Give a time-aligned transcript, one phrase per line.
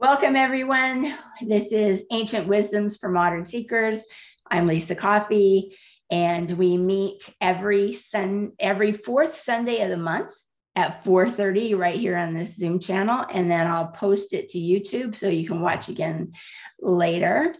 [0.00, 1.12] Welcome, everyone.
[1.44, 4.04] This is Ancient Wisdoms for Modern Seekers.
[4.48, 5.76] I'm Lisa Coffey,
[6.08, 10.32] and we meet every sun every fourth Sunday of the month
[10.76, 15.16] at 4:30 right here on this Zoom channel, and then I'll post it to YouTube
[15.16, 16.30] so you can watch again
[16.80, 17.52] later.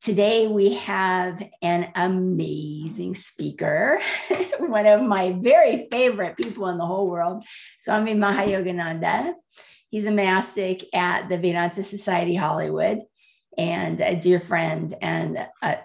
[0.00, 4.00] Today we have an amazing speaker,
[4.58, 7.44] one of my very favorite people in the whole world,
[7.80, 9.34] Swami Mahayogananda.
[9.94, 13.02] He's a monastic at the Vedanta Society Hollywood
[13.56, 15.78] and a dear friend and a,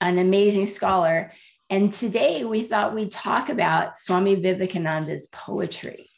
[0.00, 1.30] an amazing scholar.
[1.70, 6.10] And today we thought we'd talk about Swami Vivekananda's poetry.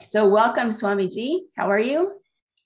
[0.00, 1.40] So, welcome, Swamiji.
[1.58, 2.18] How are you?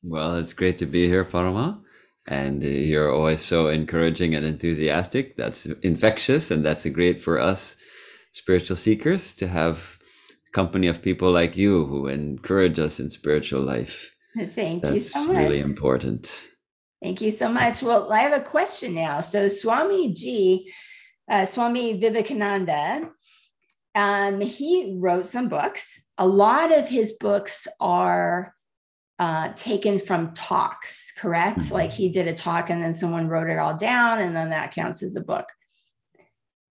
[0.04, 1.80] Well, it's great to be here, Parama.
[2.28, 5.36] And uh, you're always so encouraging and enthusiastic.
[5.36, 7.74] That's infectious, and that's great for us
[8.30, 9.98] spiritual seekers to have
[10.52, 14.14] company of people like you who encourage us in spiritual life.
[14.54, 15.36] Thank That's you so much.
[15.36, 16.48] really important.
[17.02, 17.82] Thank you so much.
[17.82, 19.20] Well, I have a question now.
[19.20, 20.66] So, Swamiji,
[21.30, 23.10] uh, Swami Vivekananda,
[23.94, 26.00] um, he wrote some books.
[26.18, 28.54] A lot of his books are
[29.18, 31.58] uh, taken from talks, correct?
[31.58, 31.74] Mm-hmm.
[31.74, 34.72] Like he did a talk and then someone wrote it all down, and then that
[34.72, 35.46] counts as a book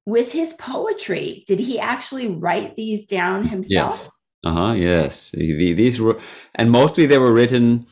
[0.06, 4.10] with his poetry did he actually write these down himself?
[4.44, 4.52] Yeah.
[4.52, 5.32] uh-huh yes.
[5.34, 6.20] These were
[6.56, 7.88] and mostly they were written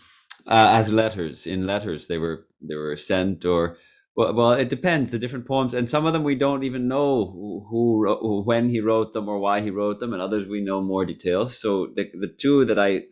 [0.48, 1.46] uh, as letters.
[1.46, 3.78] In letters they were they were sent or
[4.16, 5.74] well, well it depends the different poems.
[5.74, 9.30] And some of them we don't even know who, who, who when he wrote them
[9.30, 11.58] or why he wrote them and others we know more details.
[11.60, 13.04] So the, the two that i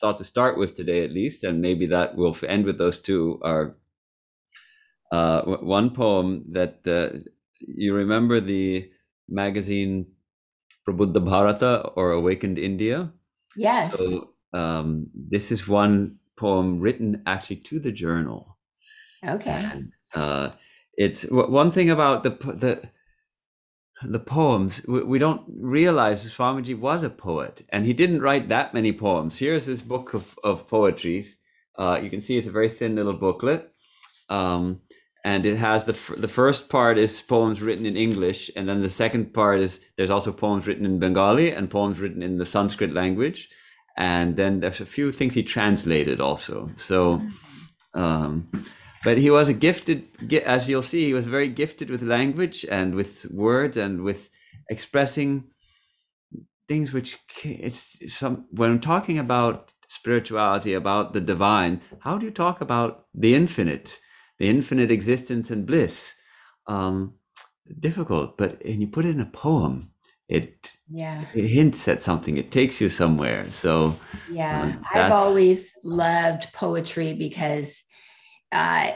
[0.00, 3.38] thought to start with today at least and maybe that will end with those two
[3.42, 3.76] are
[5.12, 7.16] uh, one poem that uh,
[7.66, 8.90] you remember the
[9.28, 10.06] magazine
[10.86, 13.12] Prabuddha Bharata or Awakened India?
[13.56, 13.96] Yes.
[13.96, 18.58] So um, this is one poem written actually to the journal.
[19.26, 19.50] Okay.
[19.50, 20.50] And, uh,
[20.96, 22.90] it's one thing about the the
[24.02, 28.74] the poems we, we, don't realize Swamiji was a poet, and he didn't write that
[28.74, 29.38] many poems.
[29.38, 31.38] Here's his book of of poetries.
[31.76, 33.72] Uh, you can see it's a very thin little booklet.
[34.28, 34.82] Um,
[35.24, 38.90] and it has the the first part is poems written in English, and then the
[38.90, 42.92] second part is there's also poems written in Bengali and poems written in the Sanskrit
[42.92, 43.48] language,
[43.96, 46.70] and then there's a few things he translated also.
[46.76, 47.22] So,
[47.94, 48.50] um,
[49.02, 50.04] but he was a gifted,
[50.44, 54.30] as you'll see, he was very gifted with language and with words and with
[54.68, 55.44] expressing
[56.68, 61.80] things which it's some when I'm talking about spirituality, about the divine.
[62.00, 64.00] How do you talk about the infinite?
[64.38, 66.14] The infinite existence and bliss.
[66.66, 67.14] Um,
[67.78, 69.90] difficult, but when you put it in a poem,
[70.26, 72.36] it yeah it hints at something.
[72.36, 73.50] It takes you somewhere.
[73.50, 73.96] So
[74.30, 77.82] yeah, uh, I've always loved poetry because
[78.50, 78.92] uh,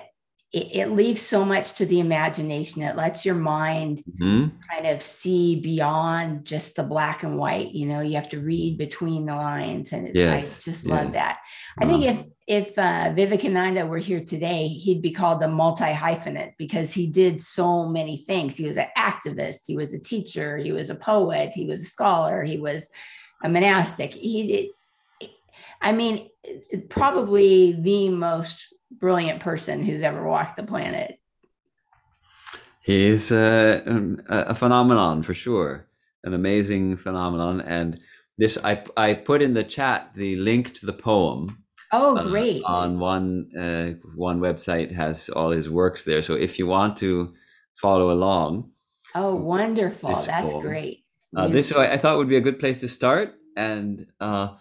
[0.53, 2.81] it, it, leaves so much to the imagination.
[2.81, 4.57] It lets your mind mm-hmm.
[4.71, 7.73] kind of see beyond just the black and white.
[7.73, 10.45] You know, you have to read between the lines, and yes.
[10.45, 10.87] I just yes.
[10.87, 11.41] love that.
[11.79, 12.21] I think uh-huh.
[12.21, 17.07] if if uh, Vivekananda were here today, he'd be called a multi hyphenate because he
[17.07, 18.57] did so many things.
[18.57, 21.85] He was an activist, he was a teacher, he was a poet, he was a
[21.85, 22.89] scholar, he was
[23.45, 24.15] a monastic.
[24.15, 25.31] He did.
[25.83, 26.31] I mean,
[26.89, 31.21] probably the most brilliant person who's ever walked the planet.
[32.81, 35.87] He's uh, um, a, a phenomenon for sure,
[36.25, 37.61] an amazing phenomenon.
[37.61, 38.01] And
[38.39, 41.65] this, I, I put in the chat the link to the poem.
[41.93, 42.63] Oh, uh, great!
[42.65, 46.23] Uh, on one uh, one website has all his works there.
[46.23, 47.35] So if you want to
[47.77, 48.71] follow along,
[49.15, 50.15] oh, wonderful!
[50.15, 51.05] That's great.
[51.37, 53.35] Uh, this I, I, thought would be a good place to start.
[53.57, 54.55] And uh,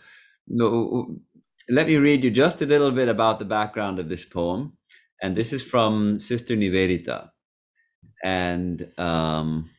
[0.48, 1.18] no,
[1.70, 4.74] let me read you just a little bit about the background of this poem.
[5.22, 7.30] And this is from Sister Nivedita.
[8.24, 9.70] And um,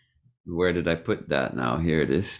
[0.47, 1.79] where did I put that now?
[1.79, 2.39] Here it is.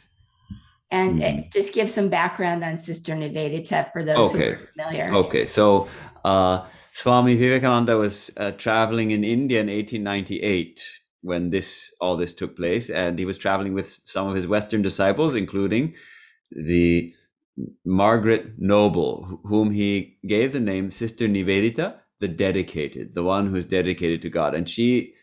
[0.91, 1.53] And mm.
[1.53, 4.53] just give some background on Sister Nivedita for those okay.
[4.53, 5.15] who are familiar.
[5.15, 5.87] Okay, so
[6.25, 10.83] uh, Swami Vivekananda was uh, traveling in India in 1898
[11.21, 14.83] when this all this took place, and he was traveling with some of his Western
[14.83, 15.95] disciples, including
[16.51, 17.13] the
[17.85, 24.23] Margaret Noble, whom he gave the name Sister Nivedita, the dedicated, the one who's dedicated
[24.23, 24.55] to God.
[24.55, 25.15] And she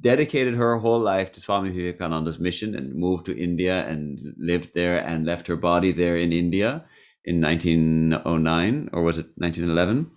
[0.00, 4.98] dedicated her whole life to Swami Vivekananda's mission and moved to India and lived there
[4.98, 6.84] and left her body there in India
[7.24, 10.10] in 1909 or was it 1911?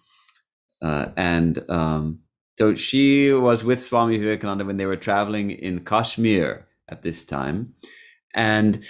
[0.81, 2.19] Uh, and um,
[2.57, 7.73] so she was with Swami Vivekananda when they were traveling in Kashmir at this time.
[8.33, 8.83] And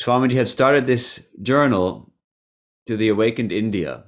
[0.00, 2.12] Swamiji had started this journal
[2.86, 4.04] to the awakened India.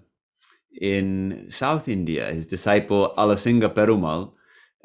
[0.80, 2.32] in South India.
[2.32, 4.32] His disciple Alasinga Perumal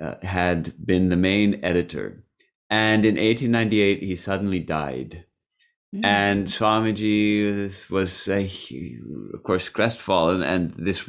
[0.02, 2.24] uh, had been the main editor.
[2.70, 5.26] And in 1898, he suddenly died.
[5.94, 6.06] Mm-hmm.
[6.06, 10.42] And Swamiji was, uh, of course, crestfallen.
[10.42, 11.08] And this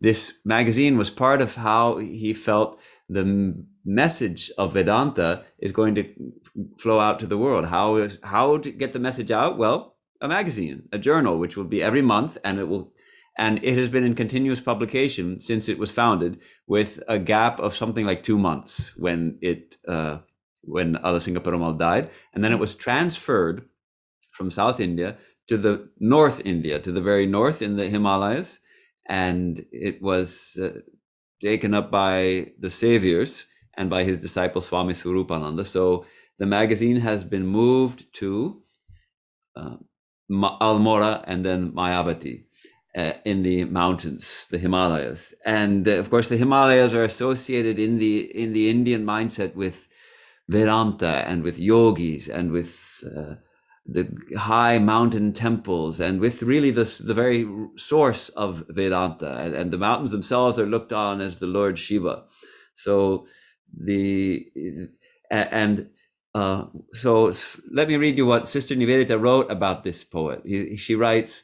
[0.00, 6.12] this magazine was part of how he felt the message of Vedanta is going to
[6.76, 7.66] flow out to the world.
[7.66, 9.58] How is how to get the message out?
[9.58, 12.92] Well, a magazine, a journal, which will be every month, and it will
[13.38, 17.76] and it has been in continuous publication since it was founded, with a gap of
[17.76, 20.18] something like two months when it uh,
[20.62, 23.68] when Alasinga Perumal died, and then it was transferred
[24.32, 25.16] from South India
[25.48, 28.58] to the North India, to the very north in the Himalayas,
[29.06, 30.80] and it was uh,
[31.40, 33.46] taken up by the Seviers
[33.76, 35.66] and by his disciple Swami Swarupananda.
[35.66, 36.06] So
[36.38, 38.62] the magazine has been moved to
[39.54, 39.76] uh,
[40.30, 42.45] Almora and then Mayavati
[42.96, 47.98] uh, in the mountains, the Himalayas, and uh, of course the Himalayas are associated in
[47.98, 49.86] the in the Indian mindset with
[50.48, 53.34] Vedanta and with yogis and with uh,
[53.84, 54.08] the
[54.38, 57.46] high mountain temples and with really the the very
[57.76, 62.24] source of Vedanta and, and the mountains themselves are looked on as the Lord Shiva.
[62.74, 63.26] So
[63.78, 64.48] the
[65.30, 65.90] and
[66.34, 67.32] uh, so
[67.70, 70.42] let me read you what Sister Nivedita wrote about this poet.
[70.46, 71.42] He, she writes.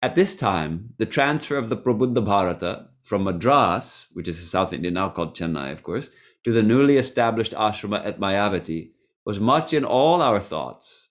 [0.00, 4.92] At this time, the transfer of the Prabuddha Bharata from Madras, which is South India
[4.92, 6.08] now called Chennai, of course,
[6.44, 8.92] to the newly established ashrama at Mayavati
[9.24, 11.08] was much in all our thoughts.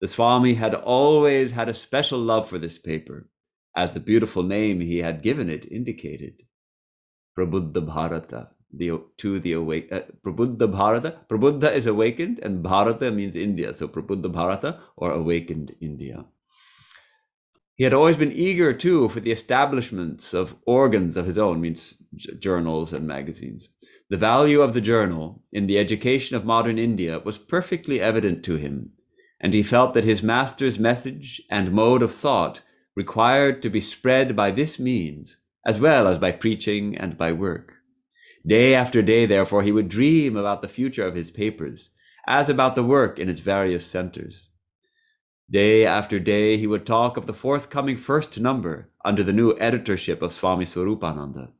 [0.00, 3.28] The Swami had always had a special love for this paper,
[3.76, 6.44] as the beautiful name he had given it indicated.
[7.36, 11.18] Prabuddha Bharata, the, to the awake, uh, Prabuddha Bharata.
[11.28, 13.74] Prabuddha is awakened, and Bharata means India.
[13.74, 16.26] So Prabuddha Bharata or awakened India.
[17.80, 21.94] He had always been eager, too, for the establishments of organs of his own, means
[22.38, 23.70] journals and magazines.
[24.10, 28.56] The value of the journal in the education of modern India was perfectly evident to
[28.56, 28.90] him,
[29.40, 32.60] and he felt that his master's message and mode of thought
[32.94, 37.76] required to be spread by this means, as well as by preaching and by work.
[38.46, 41.92] Day after day, therefore, he would dream about the future of his papers,
[42.26, 44.49] as about the work in its various centers.
[45.50, 50.22] Day after day, he would talk of the forthcoming first number under the new editorship
[50.22, 51.50] of Swami Swarupananda.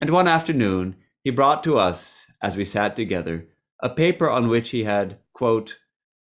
[0.00, 3.48] And one afternoon, he brought to us, as we sat together,
[3.82, 5.78] a paper on which he had, quote,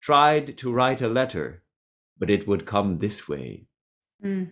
[0.02, 1.64] tried to write a letter,
[2.18, 3.68] but it would come this way.
[4.24, 4.52] Mm.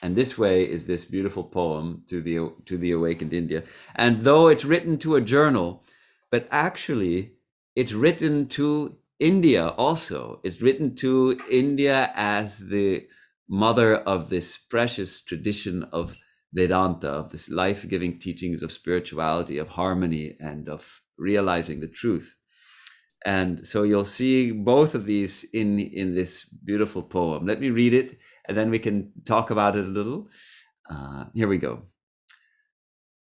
[0.00, 3.64] And this way is this beautiful poem to the to the awakened India.
[3.94, 5.84] And though it's written to a journal,
[6.30, 7.32] but actually
[7.76, 13.06] it's written to India also is written to India as the
[13.48, 16.18] mother of this precious tradition of
[16.52, 22.34] Vedanta, of this life giving teachings of spirituality, of harmony, and of realizing the truth.
[23.24, 27.46] And so you'll see both of these in, in this beautiful poem.
[27.46, 30.30] Let me read it and then we can talk about it a little.
[30.90, 31.82] Uh, here we go.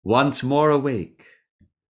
[0.04, 1.28] Once more awake,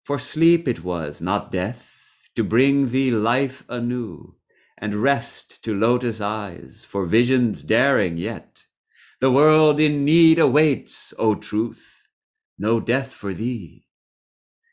[0.04, 1.93] for sleep it was, not death
[2.36, 4.34] to bring thee life anew,
[4.78, 8.66] and rest to lotus eyes for visions daring yet.
[9.20, 12.08] The world in need awaits, O truth,
[12.58, 13.86] no death for thee.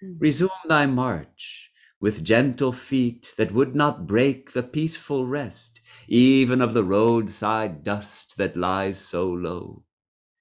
[0.01, 0.17] Hmm.
[0.19, 1.71] Resume thy march
[2.01, 8.37] with gentle feet that would not break the peaceful rest, even of the roadside dust
[8.37, 9.83] that lies so low.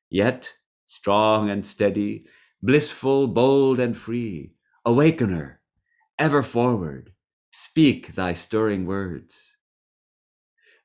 [0.08, 0.54] Yet,
[0.86, 2.26] strong and steady,
[2.62, 4.54] blissful, bold and free,
[4.86, 5.60] awakener,
[6.18, 7.12] ever forward,
[7.50, 9.56] speak thy stirring words.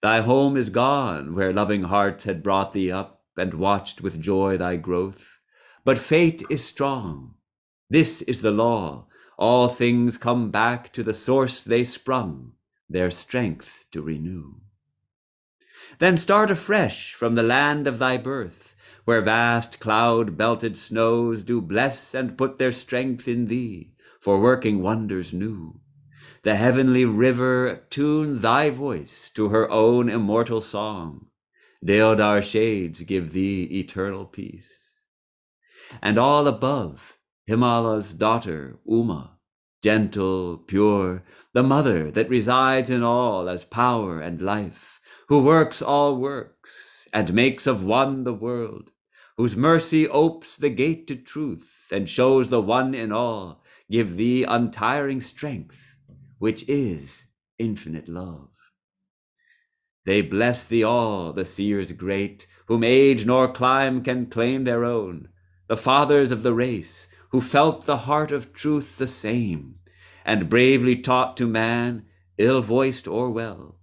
[0.01, 4.57] Thy home is gone where loving hearts had brought thee up and watched with joy
[4.57, 5.39] thy growth.
[5.83, 7.35] But fate is strong.
[7.89, 9.07] This is the law.
[9.37, 12.53] All things come back to the source they sprung,
[12.89, 14.55] their strength to renew.
[15.99, 21.61] Then start afresh from the land of thy birth, where vast cloud belted snows do
[21.61, 25.79] bless and put their strength in thee for working wonders new.
[26.45, 31.25] The heavenly river tune thy voice to her own immortal song.
[31.83, 34.93] Deodar shades give thee eternal peace.
[36.03, 39.39] And all above, Himala's daughter, Uma,
[39.81, 41.23] gentle, pure,
[41.53, 44.99] the mother that resides in all as power and life,
[45.29, 48.91] who works all works and makes of one the world,
[49.35, 54.43] whose mercy opes the gate to truth and shows the one in all, give thee
[54.43, 55.94] untiring strength,
[56.37, 57.25] which is
[57.57, 58.49] infinite love.
[60.05, 65.29] They bless thee all, the seers great, whom age nor clime can claim their own.
[65.67, 69.75] the fathers of the race, who felt the heart of truth the same,
[70.23, 72.05] and bravely taught to man,
[72.37, 73.79] ill voiced or well.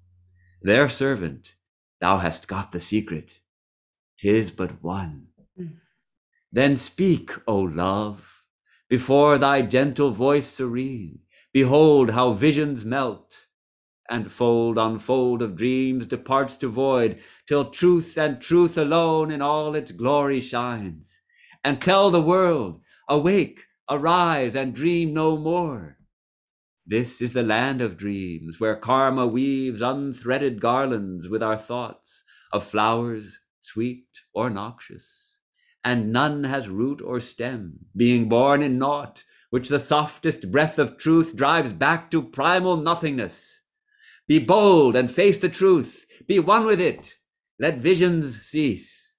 [0.61, 1.57] Their servant,
[2.01, 3.41] thou hast got the secret,
[4.17, 5.29] tis but one.
[5.59, 5.79] Mm.
[6.53, 8.45] Then speak, O love,
[8.89, 11.21] before thy gentle voice serene,
[11.53, 13.47] behold how visions melt,
[14.11, 19.41] and fold on fold of dreams departs to void, till truth and truth alone in
[19.41, 21.23] all its glory shines.
[21.65, 25.99] And tell the world, awake, arise, and dream no more.
[26.85, 32.65] This is the land of dreams, where karma weaves unthreaded garlands with our thoughts of
[32.65, 35.37] flowers, sweet or noxious.
[35.85, 40.97] And none has root or stem, being born in naught, which the softest breath of
[40.97, 43.61] truth drives back to primal nothingness.
[44.27, 46.07] Be bold and face the truth.
[46.27, 47.19] Be one with it.
[47.59, 49.19] Let visions cease.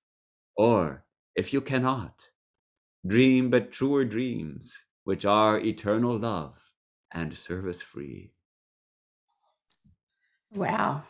[0.57, 2.29] Or, if you cannot,
[3.05, 4.73] dream but truer dreams,
[5.03, 6.57] which are eternal love
[7.11, 8.31] and service free.
[10.55, 11.03] Wow.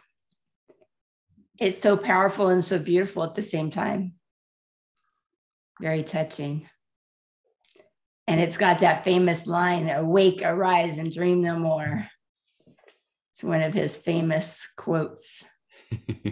[1.61, 4.15] It's so powerful and so beautiful at the same time.
[5.79, 6.67] Very touching.
[8.27, 12.07] And it's got that famous line awake, arise, and dream no more.
[13.31, 15.45] It's one of his famous quotes.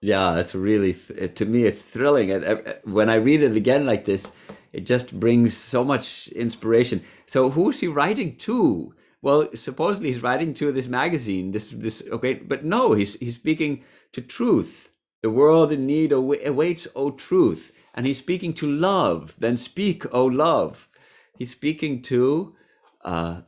[0.00, 2.30] yeah, it's really, to me, it's thrilling.
[2.30, 4.26] And uh, uh, when I read it again like this,
[4.72, 7.02] it just brings so much inspiration.
[7.26, 8.94] So who's he writing to?
[9.22, 11.52] Well, supposedly he's writing to this magazine.
[11.52, 14.90] This this okay, but no, he's he's speaking to truth.
[15.22, 19.34] The world in need awaits, O truth, and he's speaking to love.
[19.38, 20.88] Then speak, O love.
[21.38, 22.54] He's speaking to,
[23.04, 23.40] uh,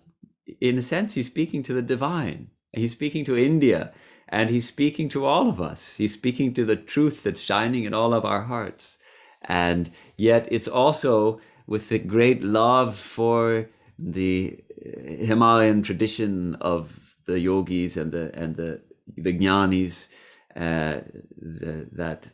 [0.60, 2.50] in a sense, he's speaking to the divine.
[2.72, 3.92] He's speaking to India,
[4.28, 5.96] and he's speaking to all of us.
[5.96, 8.98] He's speaking to the truth that's shining in all of our hearts
[9.42, 17.96] and yet it's also with the great love for the Himalayan tradition of the yogis
[17.96, 18.80] and the and the
[19.16, 20.08] the jnanis,
[20.56, 21.00] uh,
[21.36, 22.28] the, that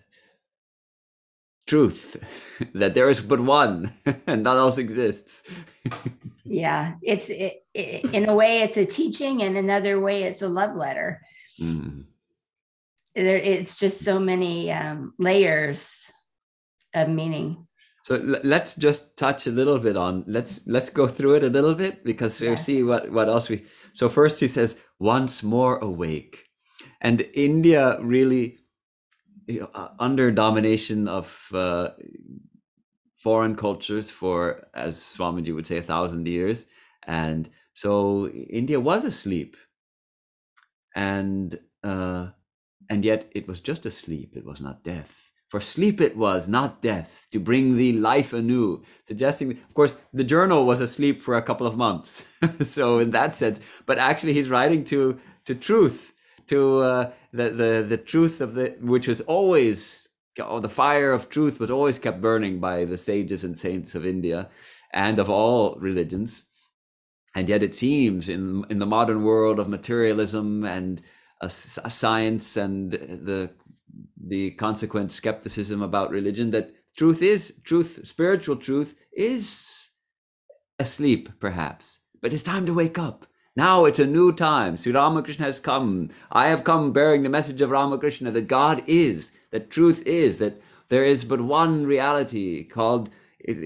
[1.66, 2.16] truth
[2.74, 3.92] that there is but one
[4.26, 5.42] and none else exists.
[6.44, 10.48] yeah, it's it, it, in a way it's a teaching, and another way it's a
[10.48, 11.20] love letter.
[11.60, 12.04] Mm.
[13.14, 16.10] There, it's just so many um, layers
[16.94, 17.66] of meaning.
[18.04, 21.74] So let's just touch a little bit on let's let's go through it a little
[21.74, 23.64] bit because we see what what else we.
[23.94, 26.44] So first he says once more awake,
[27.00, 28.58] and India really
[29.48, 31.90] uh, under domination of uh,
[33.14, 36.66] foreign cultures for as Swamiji would say a thousand years,
[37.06, 39.56] and so India was asleep,
[40.94, 42.28] and uh,
[42.88, 45.24] and yet it was just asleep; it was not death
[45.54, 48.82] for sleep it was, not death, to bring thee life anew.
[49.06, 52.24] Suggesting, of course, the journal was asleep for a couple of months.
[52.62, 56.13] so in that sense, but actually he's writing to to truth,
[56.48, 60.08] to uh, the, the the truth of the which was always
[60.40, 64.06] oh, the fire of truth was always kept burning by the sages and saints of
[64.06, 64.48] India
[64.92, 66.46] and of all religions.
[67.36, 71.02] And yet it seems in in the modern world of materialism and
[71.40, 73.50] uh, science and the
[74.16, 79.90] the consequent skepticism about religion that truth is truth spiritual truth is
[80.78, 85.44] asleep perhaps but it's time to wake up now it's a new time sri ramakrishna
[85.44, 90.02] has come i have come bearing the message of ramakrishna that god is that truth
[90.06, 93.10] is that there is but one reality called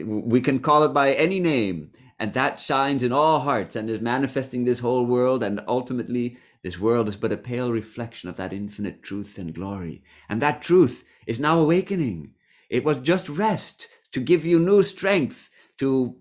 [0.05, 4.01] we can call it by any name and that shines in all hearts and is
[4.01, 8.53] manifesting this whole world and ultimately this world is but a pale reflection of that
[8.53, 10.03] infinite truth and glory.
[10.29, 12.35] And that truth is now awakening.
[12.69, 16.17] It was just rest to give you new strength to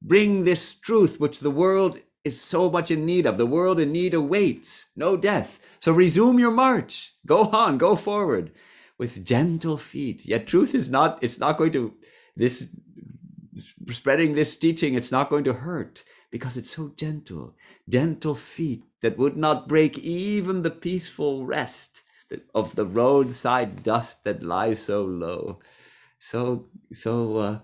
[0.00, 3.38] bring this truth which the world is so much in need of.
[3.38, 5.60] The world in need awaits no death.
[5.80, 7.14] So resume your march.
[7.24, 8.50] Go on, go forward
[8.98, 10.26] with gentle feet.
[10.26, 11.94] Yet truth is not, it's not going to,
[12.36, 12.68] this
[13.90, 17.54] spreading this teaching, it's not going to hurt because it's so gentle.
[17.88, 22.02] Gentle feet that would not break even the peaceful rest
[22.54, 25.60] of the roadside dust that lies so low.
[26.18, 27.58] So, so, uh,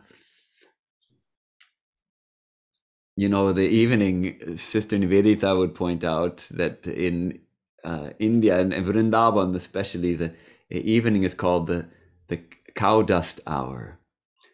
[3.17, 7.41] you know, the evening, Sister Nivedita would point out that in
[7.85, 10.35] uh, India and in Vrindavan, especially, the
[10.71, 11.87] evening is called the
[12.29, 12.41] the
[12.75, 13.99] cow dust hour.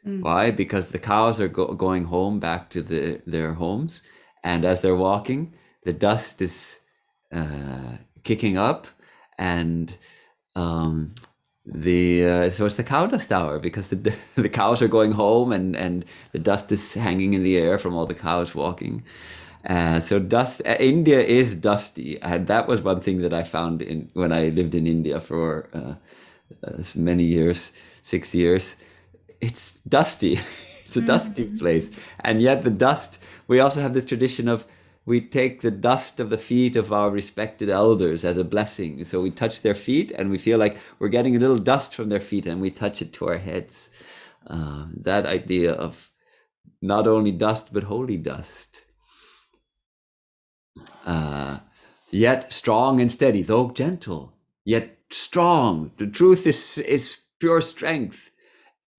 [0.04, 0.22] Mm.
[0.22, 0.50] Why?
[0.50, 4.02] Because the cows are go- going home back to the, their homes,
[4.42, 6.80] and as they're walking, the dust is
[7.32, 8.86] uh, kicking up
[9.38, 9.96] and
[10.56, 11.14] um,
[11.70, 13.96] the uh, so it's the cow dust hour because the
[14.37, 17.94] the cows are going home and and the dust is hanging in the air from
[17.94, 19.02] all the cows walking.
[19.68, 20.62] Uh, so dust.
[20.64, 24.48] Uh, India is dusty, and that was one thing that I found in when I
[24.48, 25.94] lived in India for uh,
[26.66, 27.72] uh, many years,
[28.02, 28.76] six years.
[29.40, 30.40] It's dusty.
[30.87, 31.58] it's a dusty mm-hmm.
[31.58, 33.18] place, and yet the dust.
[33.46, 34.66] We also have this tradition of
[35.08, 39.02] we take the dust of the feet of our respected elders as a blessing.
[39.04, 42.10] So we touch their feet and we feel like we're getting a little dust from
[42.10, 43.88] their feet and we touch it to our heads.
[44.46, 46.10] Uh, that idea of
[46.82, 48.84] not only dust but holy dust.
[51.06, 51.60] Uh,
[52.10, 55.90] yet strong and steady, though gentle, yet strong.
[55.96, 58.30] The truth is, is pure strength,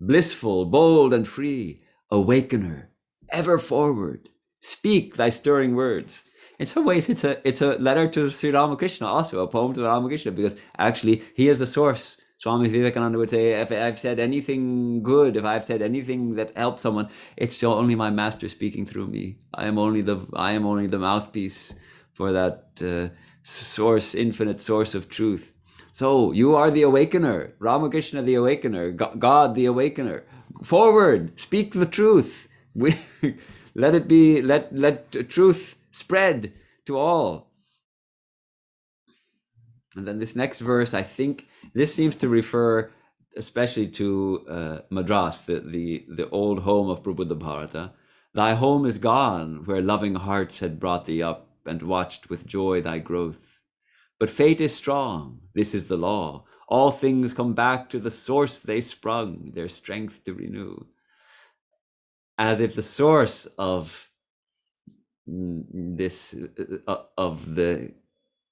[0.02, 2.90] blissful, bold, and free, awakener,
[3.30, 4.29] ever forward
[4.62, 6.24] Speak thy stirring words.
[6.60, 9.84] In some ways, it's a it's a letter to Sri Ramakrishna, also a poem to
[9.84, 12.18] Ramakrishna, because actually he is the source.
[12.38, 16.82] Swami Vivekananda would say, if I've said anything good, if I've said anything that helps
[16.82, 19.40] someone, it's only my master speaking through me.
[19.54, 21.76] I am only the I am only the mouthpiece
[22.14, 23.14] for that uh,
[23.44, 25.54] source, infinite source of truth.
[25.92, 30.26] So you are the awakener, Ramakrishna the awakener, God the awakener.
[30.64, 32.48] Forward, speak the truth.
[33.80, 36.52] Let it be, let, let truth spread
[36.86, 37.50] to all.
[39.96, 42.92] And then this next verse, I think this seems to refer
[43.38, 47.94] especially to uh, Madras, the, the, the old home of Prabuddha Bharata.
[48.34, 52.82] Thy home is gone, where loving hearts had brought thee up and watched with joy
[52.82, 53.62] thy growth.
[54.20, 56.44] But fate is strong, this is the law.
[56.68, 60.86] All things come back to the source they sprung, their strength to renew
[62.40, 64.10] as if the source of
[65.28, 66.36] this
[66.88, 67.92] uh, of the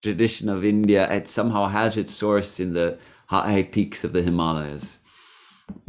[0.03, 4.99] tradition of India it somehow has its source in the high peaks of the Himalayas.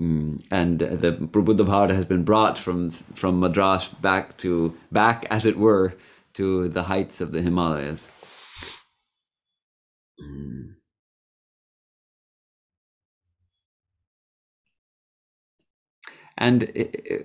[0.01, 0.43] Mm.
[0.51, 5.59] And the Prabuddha Bharata has been brought from from Madras back to back, as it
[5.59, 5.95] were,
[6.35, 8.09] to the heights of the Himalayas.
[10.21, 10.78] Mm.
[16.39, 16.61] And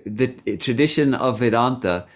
[0.04, 2.06] the tradition of Vedanta,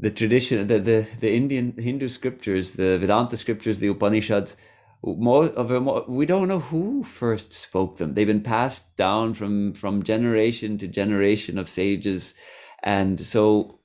[0.00, 4.56] the tradition, the, the, the Indian Hindu scriptures, the Vedanta scriptures, the Upanishads,
[5.02, 8.14] more of a, we don't know who first spoke them.
[8.14, 12.34] They've been passed down from from generation to generation of sages,
[12.82, 13.78] and so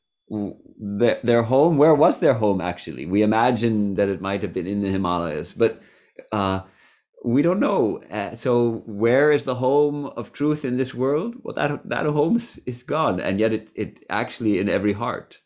[0.79, 1.77] their their home.
[1.77, 3.05] Where was their home actually?
[3.05, 5.83] We imagine that it might have been in the Himalayas, but
[6.31, 6.61] uh,
[7.23, 8.01] we don't know.
[8.11, 11.35] Uh, so where is the home of truth in this world?
[11.41, 15.39] Well, that that home is, is gone, and yet it it actually in every heart.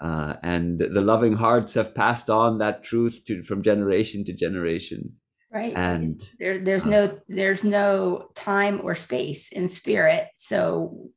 [0.00, 5.14] Uh, and the loving hearts have passed on that truth to from generation to generation.
[5.50, 5.72] Right.
[5.74, 10.28] And there, there's uh, no there's no time or space in spirit.
[10.36, 11.10] So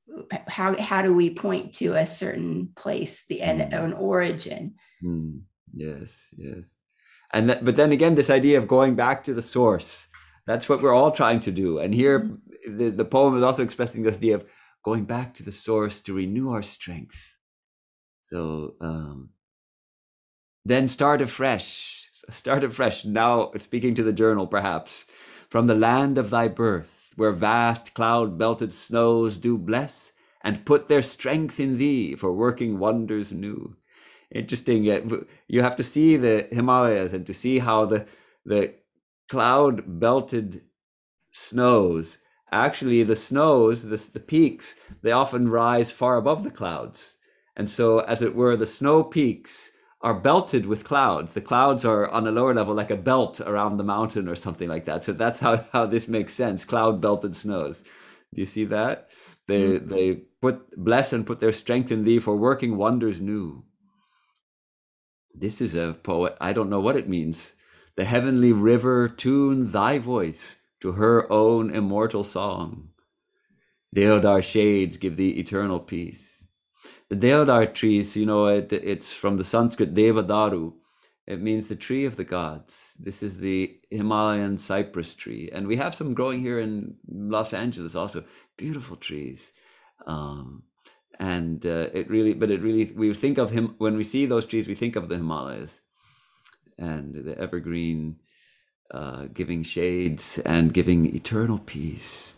[0.47, 4.75] how how do we point to a certain place, the end, mm, an origin?
[5.03, 5.41] Mm,
[5.73, 6.65] yes, yes
[7.33, 10.07] and that, but then again this idea of going back to the source
[10.45, 11.79] that's what we're all trying to do.
[11.79, 12.77] And here mm-hmm.
[12.77, 14.45] the, the poem is also expressing this idea of
[14.83, 17.37] going back to the source to renew our strength.
[18.21, 19.29] So um,
[20.65, 23.05] then start afresh start afresh.
[23.05, 25.05] Now speaking to the journal perhaps
[25.49, 30.13] from the land of thy birth where vast cloud belted snows do bless
[30.43, 33.75] and put their strength in thee for working wonders new
[34.31, 34.83] interesting.
[35.47, 38.05] You have to see the Himalayas and to see how the
[38.45, 38.73] the
[39.29, 40.63] cloud belted
[41.31, 42.19] snows.
[42.51, 47.17] Actually the snows the, the peaks they often rise far above the clouds.
[47.55, 51.33] And so as it were the snow peaks are belted with clouds.
[51.33, 54.67] The clouds are on a lower level like a belt around the mountain or something
[54.67, 55.03] like that.
[55.03, 57.83] So that's how, how this makes sense cloud belted snows.
[58.33, 59.09] Do you see that?
[59.47, 59.89] They mm-hmm.
[59.89, 63.63] they put bless and put their strength in thee for working wonders new
[65.33, 66.37] this is a poet.
[66.41, 67.53] I don't know what it means.
[67.95, 72.89] The heavenly river tune thy voice to her own immortal song.
[73.95, 76.45] Deodar shades give thee eternal peace.
[77.09, 80.73] The Deodar trees, you know, it, it's from the Sanskrit Devadaru.
[81.27, 82.95] It means the tree of the gods.
[82.99, 85.49] This is the Himalayan cypress tree.
[85.51, 88.23] And we have some growing here in Los Angeles also.
[88.57, 89.51] Beautiful trees.
[90.07, 90.63] Um,
[91.21, 94.45] and uh, it really but it really we think of him when we see those
[94.45, 95.81] trees we think of the himalayas
[96.77, 98.17] and the evergreen
[98.91, 102.33] uh, giving shades and giving eternal peace.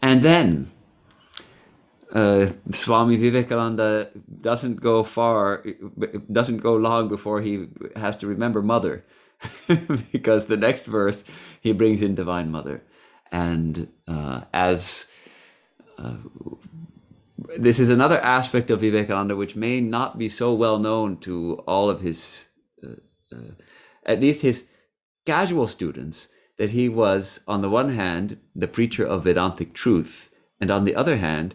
[0.00, 0.70] And then
[2.12, 5.64] uh, Swami Vivekananda doesn't go far,
[6.30, 9.04] doesn't go long before he has to remember Mother,
[10.12, 11.24] because the next verse
[11.60, 12.84] he brings in Divine Mother,
[13.32, 15.06] And uh, as
[15.98, 16.18] uh,
[17.58, 21.90] this is another aspect of Vivekananda which may not be so well known to all
[21.90, 22.46] of his,
[22.82, 22.96] uh,
[23.34, 23.52] uh,
[24.06, 24.66] at least his
[25.26, 30.70] casual students, that he was, on the one hand, the preacher of Vedantic truth, and
[30.70, 31.54] on the other hand,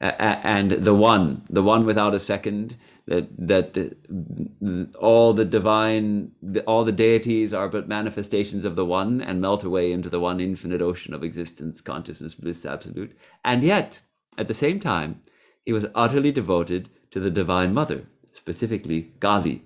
[0.00, 2.76] and the one, the one without a second,
[3.06, 6.30] that that the, all the divine,
[6.66, 10.40] all the deities are but manifestations of the one and melt away into the one
[10.40, 13.18] infinite ocean of existence, consciousness, bliss, absolute.
[13.44, 14.02] And yet,
[14.38, 15.20] at the same time,
[15.66, 19.64] he was utterly devoted to the Divine Mother, specifically Kali.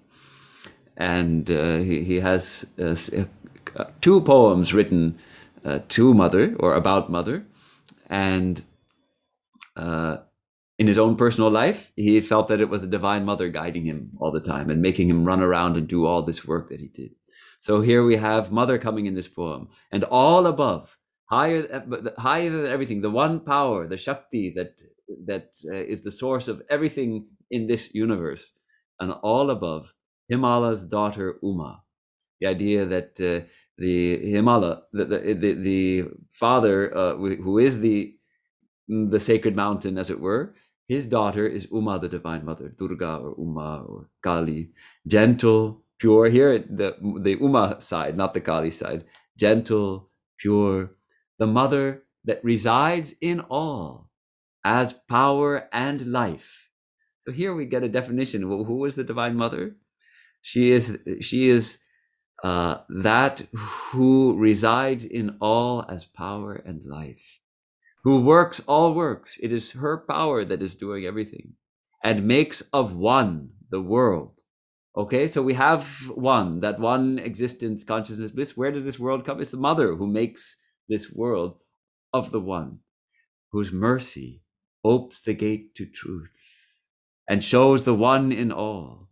[0.96, 2.96] And uh, he, he has uh,
[3.76, 5.18] uh, two poems written
[5.64, 7.44] uh, to Mother or about Mother.
[8.08, 8.64] And
[9.76, 10.18] uh,
[10.78, 14.10] in his own personal life, he felt that it was the Divine Mother guiding him
[14.18, 16.88] all the time and making him run around and do all this work that he
[16.88, 17.12] did.
[17.60, 20.98] So here we have Mother coming in this poem, and all above,
[21.32, 21.62] higher,
[22.18, 24.72] higher than everything, the one power, the Shakti that
[25.26, 28.52] that uh, is the source of everything in this universe,
[29.00, 29.94] and all above,
[30.30, 31.82] Himala's daughter Uma.
[32.40, 33.46] The idea that uh,
[33.78, 38.14] the Himala, the the the, the father uh, who is the
[38.88, 40.54] the sacred mountain, as it were,
[40.88, 44.70] his daughter is Uma, the divine mother, Durga or Uma or Kali,
[45.06, 46.28] gentle, pure.
[46.28, 49.04] Here, the the Uma side, not the Kali side,
[49.36, 50.90] gentle, pure,
[51.42, 54.08] the mother that resides in all
[54.64, 56.70] as power and life.
[57.22, 58.48] So here we get a definition.
[58.48, 59.74] Well, who is the divine mother?
[60.40, 61.78] She is she is
[62.44, 63.42] uh, that
[63.90, 67.40] who resides in all as power and life,
[68.04, 69.30] who works all works.
[69.42, 71.54] It is her power that is doing everything,
[72.04, 74.42] and makes of one the world.
[75.02, 75.82] Okay, so we have
[76.14, 78.56] one, that one existence, consciousness, bliss.
[78.56, 79.40] Where does this world come?
[79.40, 80.56] It's the mother who makes
[80.88, 81.56] this world
[82.12, 82.80] of the one,
[83.50, 84.42] whose mercy
[84.84, 86.36] opens the gate to truth
[87.28, 89.08] and shows the one in all.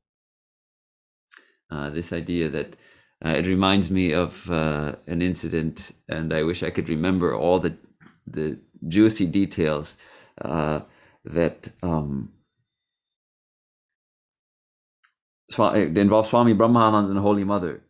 [1.71, 2.75] Uh, this idea that
[3.25, 7.59] uh, it reminds me of uh, an incident, and I wish I could remember all
[7.59, 7.77] the
[8.27, 9.97] the juicy details
[10.41, 10.81] uh,
[11.25, 12.33] that um,
[15.49, 17.83] it involves Swami Brahmanand and the Holy Mother,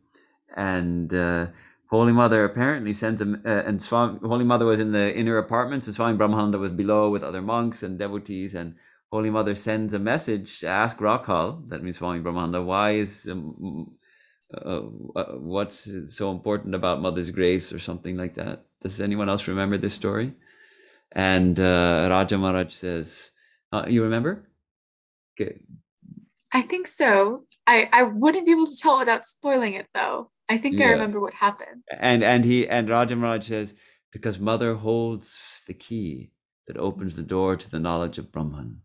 [0.57, 1.47] and uh,
[1.91, 5.89] Holy Mother apparently sends him, uh, and Swami, Holy Mother was in the inner apartments,
[5.89, 8.77] and Swami Brahmananda was below with other monks and devotees, and
[9.11, 13.97] Holy Mother sends a message to ask Rakhal, that means Swami Brahmananda, why is, um,
[14.55, 14.83] uh,
[15.17, 18.67] uh, what's so important about Mother's grace or something like that.
[18.81, 20.35] Does anyone else remember this story?
[21.11, 23.33] And uh, Raja Maharaj says,
[23.73, 24.49] uh, you remember?
[25.35, 25.61] Okay.
[26.53, 27.47] I think so.
[27.67, 30.31] I, I wouldn't be able to tell without spoiling it though.
[30.51, 30.89] I think yeah.
[30.89, 31.85] I remember what happened.
[32.01, 33.75] And and he and Raja Maharaj says,
[34.13, 36.33] because mother holds the key
[36.67, 38.83] that opens the door to the knowledge of Brahman.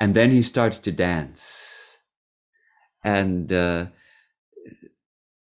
[0.00, 1.98] And then he starts to dance.
[3.04, 3.86] And uh,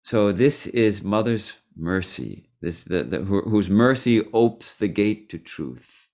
[0.02, 6.08] so this is mother's mercy, this the, the whose mercy opens the gate to truth.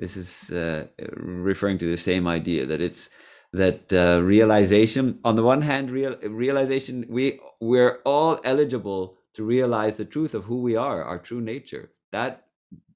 [0.00, 3.08] This is uh, referring to the same idea that it's
[3.52, 9.96] that uh, realization on the one hand real realization we we're all eligible to realize
[9.96, 11.90] the truth of who we are our true nature.
[12.12, 12.46] That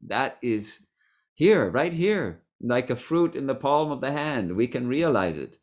[0.07, 0.81] that is
[1.35, 4.57] here right here like a fruit in the palm of the hand.
[4.57, 5.59] We can realize it.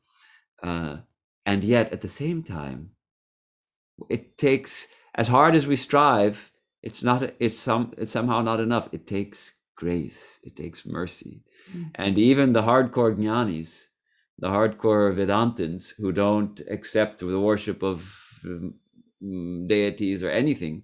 [0.62, 0.98] Uh,
[1.46, 2.92] and yet at the same time
[4.10, 6.52] it takes as hard as we strive
[6.84, 8.90] it's not it's some it's somehow not enough.
[8.92, 10.40] It takes grace.
[10.44, 11.44] It takes mercy.
[11.72, 11.90] Mm-hmm.
[11.96, 13.86] and even the hardcore jnanis
[14.42, 18.04] the hardcore Vedantins who don't accept the worship of
[18.44, 18.74] um,
[19.68, 20.82] deities or anything,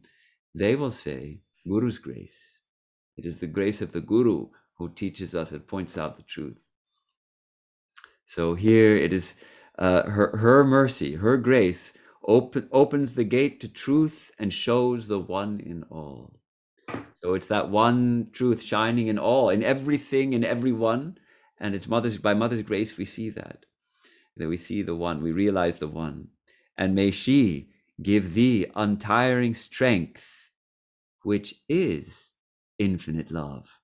[0.54, 2.60] they will say, Guru's grace.
[3.18, 6.60] It is the grace of the Guru who teaches us and points out the truth.
[8.28, 9.34] So here it is
[9.80, 11.94] uh, her, her mercy, her grace
[12.28, 16.40] open, opens the gate to truth and shows the one in all.
[17.16, 21.18] So it's that one truth shining in all, in everything, in everyone
[21.60, 23.66] and it's mother's by mother's grace we see that
[24.38, 26.30] that we see the one we realize the one.
[26.78, 27.70] And may she
[28.02, 30.52] give thee untiring strength
[31.24, 32.32] which is
[32.80, 33.80] infinite love.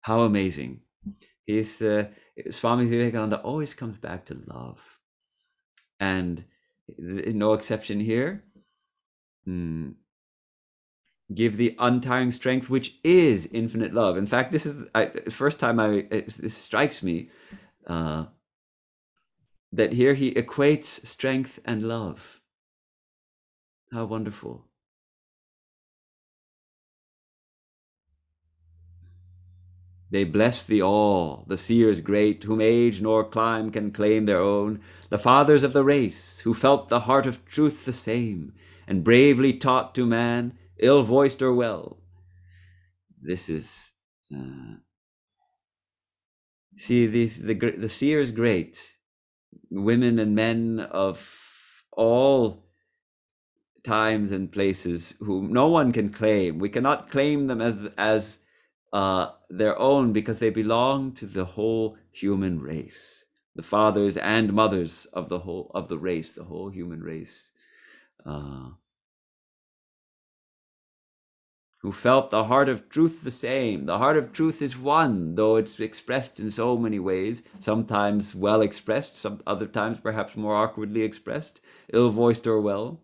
[0.00, 0.80] How amazing.
[1.46, 2.06] His uh,
[2.50, 4.98] swami vivekananda always comes back to love.
[6.00, 6.44] And
[6.98, 8.44] no exception here?
[9.46, 9.94] Mm,
[11.34, 14.16] give the untiring strength which is infinite love.
[14.16, 17.30] In fact this is the first time i it, this strikes me
[17.86, 18.26] uh,
[19.72, 22.40] that here he equates strength and love.
[23.92, 24.66] How wonderful.
[30.10, 34.80] They bless thee all, the seers great, whom age nor clime can claim their own,
[35.08, 38.52] the fathers of the race, who felt the heart of truth the same,
[38.86, 41.98] and bravely taught to man, ill voiced or well.
[43.20, 43.94] This is
[44.34, 44.76] uh,
[46.76, 48.92] see these the the seers great,
[49.70, 52.64] women and men of all
[53.82, 56.58] times and places whom no one can claim.
[56.58, 58.38] We cannot claim them as as
[58.92, 65.06] uh, their own because they belong to the whole human race, the fathers and mothers
[65.12, 67.50] of the whole of the race, the whole human race.
[68.24, 68.70] Uh,
[71.86, 73.86] who felt the heart of truth the same.
[73.86, 78.60] The heart of truth is one, though it's expressed in so many ways, sometimes well
[78.60, 81.60] expressed, some other times perhaps more awkwardly expressed,
[81.92, 82.98] ill voiced or well.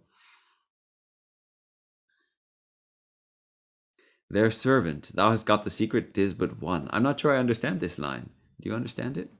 [4.29, 6.89] Their servant, thou hast got the secret, tis but one.
[6.91, 8.31] I'm not sure I understand this line.
[8.61, 9.31] Do you understand it?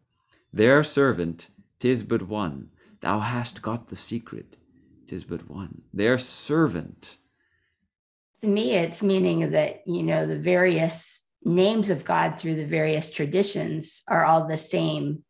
[0.53, 1.49] Their servant,
[1.81, 2.71] tis but one.
[3.01, 4.57] Thou hast got the secret,
[5.09, 5.83] tis but one.
[5.93, 7.17] Their servant
[8.43, 13.11] to me, it's meaning that, you know, the various names of God through the various
[13.11, 15.25] traditions are all the same.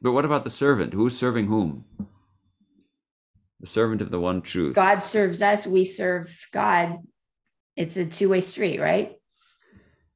[0.00, 0.94] But what about the servant?
[0.94, 1.84] Who's serving whom?
[3.60, 4.74] The servant of the one truth.
[4.74, 6.98] God serves us, we serve God.
[7.76, 9.16] It's a two way street, right?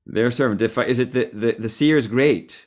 [0.07, 0.63] Their servant.
[0.63, 2.67] If I, is it the, the, the seer's great?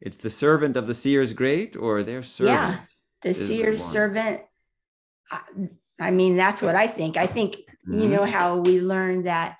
[0.00, 2.58] It's the servant of the seer's great or their servant?
[2.58, 2.78] Yeah,
[3.22, 4.42] the seer's the servant.
[5.30, 5.40] I
[6.10, 7.16] mean, that's what I think.
[7.16, 8.00] I think, mm-hmm.
[8.00, 8.32] you know, mm-hmm.
[8.32, 9.56] how we learned that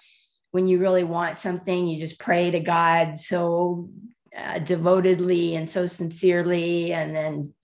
[0.50, 3.90] when you really want something, you just pray to God so
[4.36, 7.54] uh, devotedly and so sincerely, and then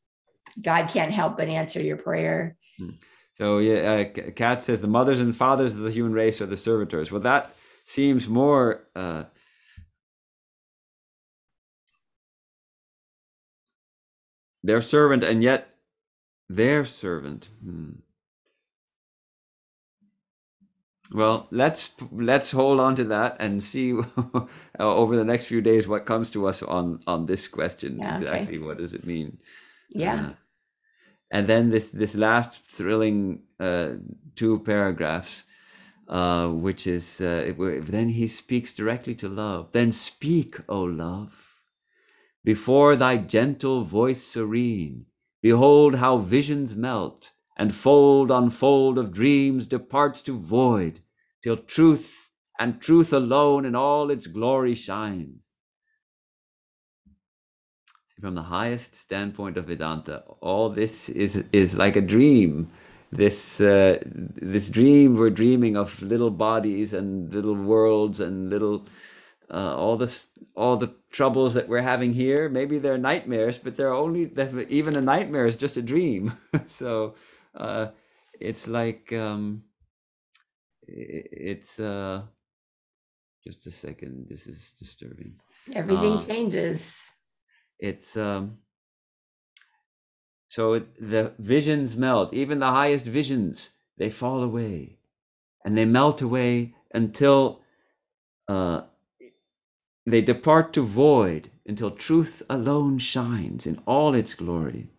[0.61, 2.57] God can't help but answer your prayer.
[2.79, 2.91] Hmm.
[3.39, 6.57] So, yeah, uh, Kat says the mothers and fathers of the human race are the
[6.57, 7.11] servitors.
[7.11, 7.55] Well, that
[7.85, 8.87] seems more.
[8.95, 9.25] Uh,
[14.63, 15.75] their servant, and yet
[16.49, 17.51] their servant.
[17.65, 17.93] Hmm.
[21.12, 23.94] Well, let's let's hold on to that and see
[24.79, 27.98] over the next few days what comes to us on on this question.
[27.98, 28.64] Yeah, exactly, okay.
[28.64, 29.38] what does it mean?
[29.90, 30.14] Yeah.
[30.14, 30.33] Uh,
[31.31, 33.94] and then this this last thrilling uh,
[34.37, 35.44] two paragraphs,
[36.09, 39.72] uh, which is uh, then he speaks directly to love.
[39.72, 41.57] Then speak, O love,
[42.44, 45.07] before thy gentle voice serene.
[45.42, 51.01] Behold how visions melt and fold on fold of dreams departs to void,
[51.43, 55.55] till truth and truth alone in all its glory shines.
[58.21, 62.71] From the highest standpoint of Vedanta, all this is, is like a dream.
[63.11, 68.87] This, uh, this dream, we're dreaming of little bodies and little worlds and little
[69.53, 73.93] uh, all this all the troubles that we're having here maybe they're nightmares but they're
[73.93, 74.31] only
[74.69, 76.33] even a nightmare is just a dream
[76.69, 77.15] so
[77.55, 77.88] uh,
[78.41, 79.65] it's like um,
[80.87, 82.23] it's uh,
[83.45, 84.27] just a second.
[84.29, 85.41] This is disturbing.
[85.75, 87.11] Everything uh, changes.
[87.79, 88.59] It's um,
[90.49, 92.33] so it, the visions melt.
[92.33, 94.99] Even the highest visions they fall away,
[95.65, 97.62] and they melt away until
[98.49, 98.83] uh,
[100.07, 104.92] they depart to void until truth alone shines in all its glory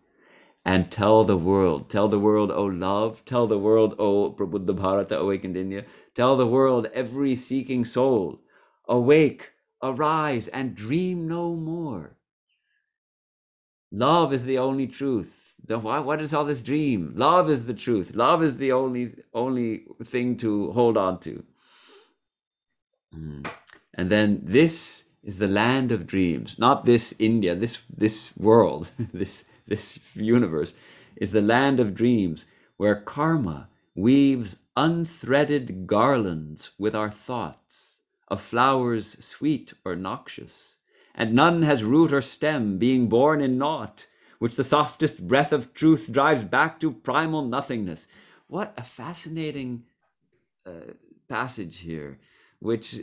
[0.64, 5.18] and tell the world, tell the world, oh love, tell the world, oh Prabuddha Bharata,
[5.18, 8.40] awakened India, tell the world, every seeking soul,
[8.88, 12.16] awake, arise, and dream no more.
[13.92, 15.52] Love is the only truth.
[15.66, 17.12] The, why, what is all this dream?
[17.14, 18.14] Love is the truth.
[18.14, 21.44] Love is the only only thing to hold on to.
[23.16, 23.48] Mm.
[23.94, 29.44] And then this is the land of dreams, not this India, this this world, this
[29.66, 30.74] this universe,
[31.16, 32.44] is the land of dreams
[32.76, 40.76] where karma weaves unthreaded garlands with our thoughts of flowers sweet or noxious,
[41.14, 44.06] and none has root or stem, being born in naught,
[44.38, 48.08] which the softest breath of truth drives back to primal nothingness.
[48.48, 49.84] What a fascinating
[50.66, 50.94] uh,
[51.28, 52.18] passage here,
[52.58, 52.98] which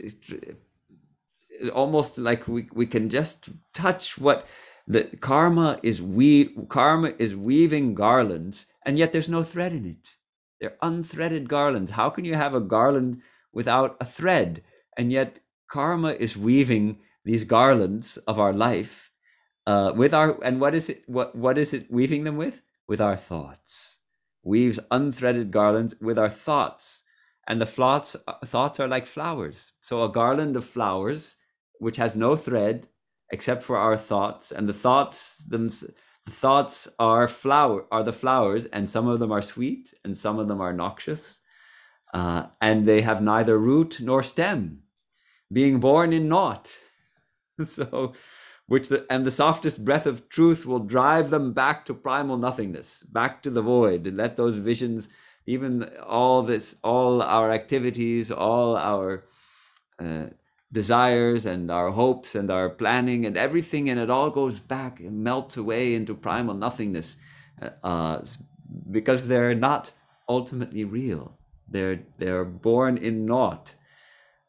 [1.72, 4.46] almost like we, we can just touch what
[4.86, 10.16] the karma is we karma is weaving garlands and yet there's no thread in it.
[10.60, 11.92] They're unthreaded garlands.
[11.92, 14.62] How can you have a garland without a thread?
[14.96, 15.40] And yet
[15.70, 19.12] karma is weaving these garlands of our life
[19.66, 22.62] uh, with our and what is it what what is it weaving them with?
[22.88, 23.98] With our thoughts.
[24.42, 27.04] Weaves unthreaded garlands with our thoughts.
[27.46, 29.72] And the thoughts uh, thoughts are like flowers.
[29.80, 31.36] So a garland of flowers
[31.78, 32.88] which has no thread
[33.32, 35.68] except for our thoughts, and the thoughts them
[36.24, 40.38] the thoughts are flower are the flowers, and some of them are sweet, and some
[40.38, 41.40] of them are noxious,
[42.14, 44.82] uh, and they have neither root nor stem,
[45.50, 46.78] being born in naught.
[47.66, 48.12] so,
[48.66, 53.02] which the and the softest breath of truth will drive them back to primal nothingness,
[53.02, 55.08] back to the void, and let those visions,
[55.46, 59.24] even all this, all our activities, all our
[59.98, 60.26] uh,
[60.72, 65.22] desires and our hopes and our planning and everything, and it all goes back and
[65.22, 67.16] melts away into primal nothingness
[67.82, 68.20] uh,
[68.90, 69.92] because they're not
[70.28, 71.38] ultimately real.
[71.68, 73.74] They're, they're born in naught.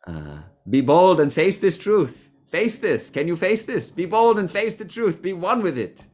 [0.08, 2.32] Uh, be bold and face this truth.
[2.48, 3.10] Face this.
[3.10, 3.90] Can you face this?
[3.90, 5.22] Be bold and face the truth.
[5.22, 6.08] Be one with it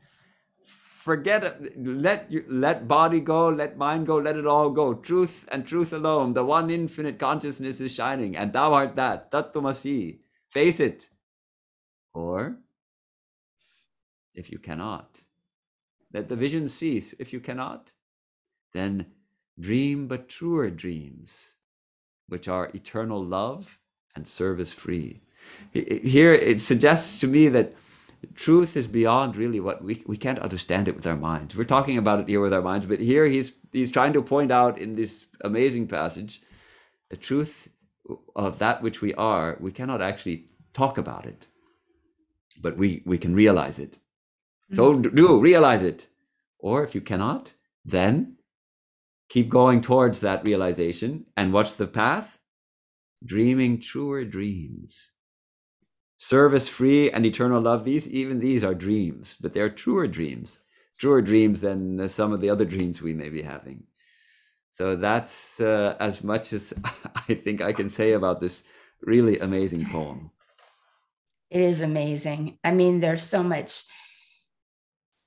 [0.99, 1.77] forget it.
[1.77, 4.93] let you, let body go let mind go let it all go.
[4.93, 10.19] Truth and truth alone the one infinite consciousness is shining and thou art that tattvamasi
[10.49, 11.09] face it.
[12.13, 12.57] Or
[14.35, 15.21] if you cannot
[16.13, 17.13] let the vision cease.
[17.17, 17.93] If you cannot
[18.73, 19.05] then
[19.57, 21.53] dream but truer dreams
[22.27, 23.79] which are eternal love
[24.15, 25.21] and service free.
[25.71, 27.73] Here it suggests to me that
[28.39, 31.55] truth is beyond really what we we can't understand it with our minds.
[31.55, 34.51] We're talking about it here with our minds, but here he's he's trying to point
[34.51, 36.41] out in this amazing passage
[37.09, 37.69] the truth
[38.35, 39.57] of that which we are.
[39.59, 41.47] We cannot actually talk about it,
[42.61, 43.97] but we we can realize it.
[44.71, 45.15] So mm-hmm.
[45.15, 46.07] do realize it,
[46.59, 48.37] or if you cannot, then
[49.27, 51.25] keep going towards that realization.
[51.35, 52.39] And what's the path?
[53.21, 55.11] Dreaming truer dreams
[56.21, 60.59] service free and eternal love these even these are dreams but they're truer dreams
[60.99, 63.83] truer dreams than some of the other dreams we may be having.
[64.73, 66.73] So that's uh, as much as
[67.15, 68.63] i think i can say about this
[69.01, 70.29] really amazing poem.
[71.49, 72.59] It is amazing.
[72.63, 73.83] I mean there's so much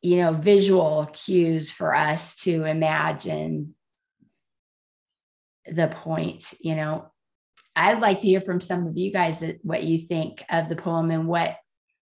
[0.02, 3.74] you know visual cues for us to imagine
[5.66, 7.11] the point you know
[7.74, 11.10] I'd like to hear from some of you guys what you think of the poem
[11.10, 11.56] and what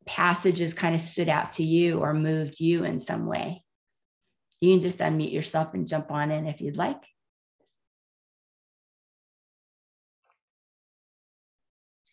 [0.06, 3.62] passages kind of stood out to you or moved you in some way.
[4.60, 7.02] You can just unmute yourself and jump on in if you'd like.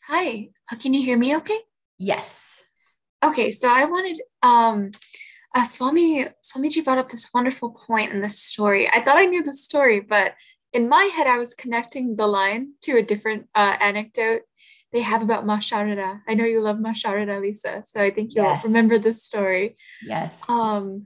[0.08, 1.58] Hi, uh, can you hear me okay?
[1.98, 2.62] Yes.
[3.24, 4.92] Okay, so I wanted um
[5.54, 8.90] uh, Swami Swamiji brought up this wonderful point in this story.
[8.92, 10.34] I thought I knew the story, but
[10.74, 14.44] in my head, I was connecting the line to a different uh, anecdote
[14.92, 16.22] they have about Ma Sharada.
[16.28, 18.66] I know you love Ma Sharada, Lisa, so I think you'll yes.
[18.66, 19.76] remember this story.
[20.06, 20.40] Yes.
[20.50, 21.06] Um,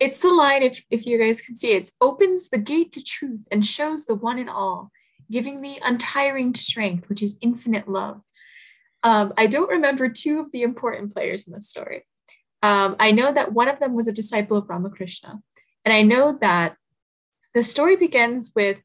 [0.00, 3.04] it's the line, if, if you guys can see it, it opens the gate to
[3.04, 4.90] truth and shows the one and all,
[5.30, 8.22] giving the untiring strength, which is infinite love.
[9.02, 12.06] Um, I don't remember two of the important players in this story.
[12.62, 15.40] Um, I know that one of them was a disciple of Ramakrishna.
[15.84, 16.76] And I know that
[17.54, 18.78] the story begins with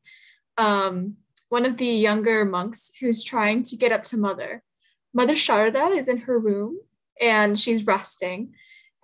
[0.57, 1.17] um,
[1.49, 4.63] one of the younger monks who's trying to get up to Mother.
[5.13, 6.77] Mother Sharada is in her room
[7.21, 8.53] and she's resting.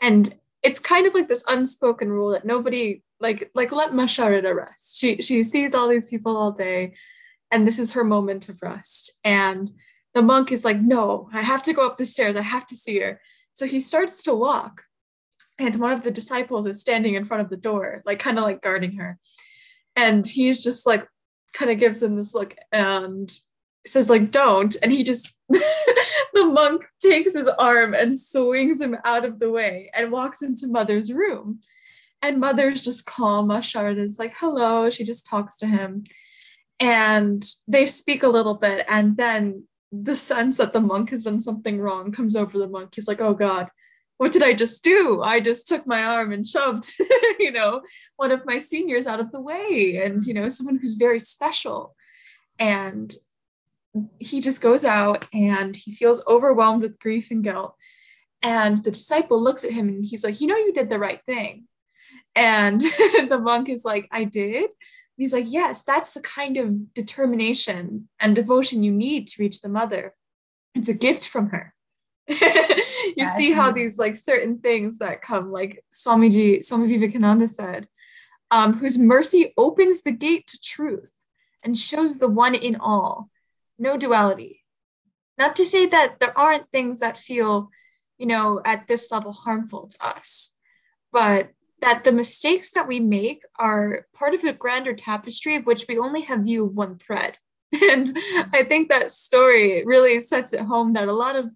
[0.01, 4.55] And it's kind of like this unspoken rule that nobody like like let Ma Sharada
[4.55, 4.97] rest.
[4.97, 6.93] She she sees all these people all day,
[7.51, 9.19] and this is her moment of rest.
[9.23, 9.71] And
[10.13, 12.35] the monk is like, no, I have to go up the stairs.
[12.35, 13.19] I have to see her.
[13.53, 14.83] So he starts to walk,
[15.57, 18.43] and one of the disciples is standing in front of the door, like kind of
[18.43, 19.19] like guarding her
[19.95, 21.07] and he's just like
[21.53, 23.31] kind of gives him this look and
[23.85, 24.75] says like don't.
[24.81, 29.91] And he just the monk takes his arm and swings him out of the way
[29.93, 31.59] and walks into mother's room.
[32.21, 36.05] And mother's just calm Ashard is like hello she just talks to him.
[36.79, 41.39] And they speak a little bit and then the sense that the monk has done
[41.39, 42.95] something wrong comes over the monk.
[42.95, 43.69] He's like oh god
[44.23, 45.21] what did I just do?
[45.21, 46.93] I just took my arm and shoved,
[47.39, 47.81] you know,
[48.15, 51.93] one of my seniors out of the way and, you know, someone who's very special.
[52.57, 53.13] And
[54.19, 57.75] he just goes out and he feels overwhelmed with grief and guilt.
[58.41, 61.19] And the disciple looks at him and he's like, You know, you did the right
[61.27, 61.65] thing.
[62.33, 62.79] And
[63.27, 64.63] the monk is like, I did.
[64.63, 64.71] And
[65.17, 69.67] he's like, Yes, that's the kind of determination and devotion you need to reach the
[69.67, 70.13] mother.
[70.75, 71.72] It's a gift from her.
[73.17, 77.87] you see how these like certain things that come, like Swamiji, Swami Vivekananda said,
[78.51, 81.13] um, whose mercy opens the gate to truth
[81.63, 83.29] and shows the one in all,
[83.79, 84.63] no duality.
[85.37, 87.69] Not to say that there aren't things that feel,
[88.17, 90.55] you know, at this level harmful to us,
[91.11, 91.49] but
[91.81, 95.97] that the mistakes that we make are part of a grander tapestry of which we
[95.97, 97.37] only have view of one thread.
[97.81, 98.15] And
[98.53, 101.51] I think that story really sets it home that a lot of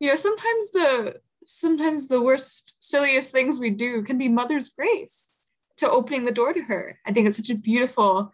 [0.00, 5.30] you know, sometimes the sometimes the worst, silliest things we do can be Mother's grace
[5.78, 6.98] to opening the door to her.
[7.06, 8.32] I think it's such a beautiful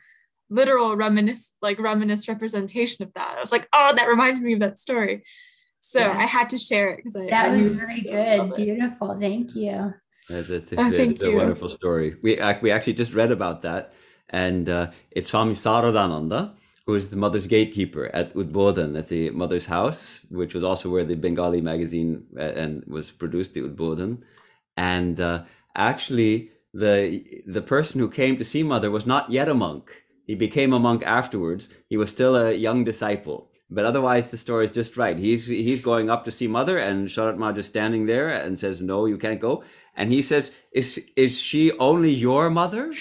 [0.51, 3.37] literal reminisce like reminisce representation of that.
[3.37, 5.25] I was like, oh, that reminds me of that story.
[5.81, 6.17] So yeah.
[6.17, 8.55] I had to share it because that I was very good.
[8.57, 9.19] Beautiful.
[9.21, 9.93] Thank you.
[10.29, 12.17] That's, that's a, oh, a wonderful story.
[12.23, 13.93] We we actually just read about that,
[14.31, 16.55] and uh, it's Swami Saradananda,
[16.87, 21.05] who is the mother's gatekeeper at Udbodhan, at the mother's house, which was also where
[21.05, 24.23] the Bengali magazine uh, and was produced, the Udbodhan.
[24.77, 29.55] And uh, actually, the the person who came to see mother was not yet a
[29.55, 31.69] monk he became a monk afterwards.
[31.89, 33.51] He was still a young disciple.
[33.71, 35.19] But otherwise, the story is just right.
[35.19, 38.81] He's he's going up to see mother, and Sharat Maharaj is standing there and says,
[38.81, 39.65] "No, you can't go."
[39.97, 42.93] And he says, "Is is she only your mother?"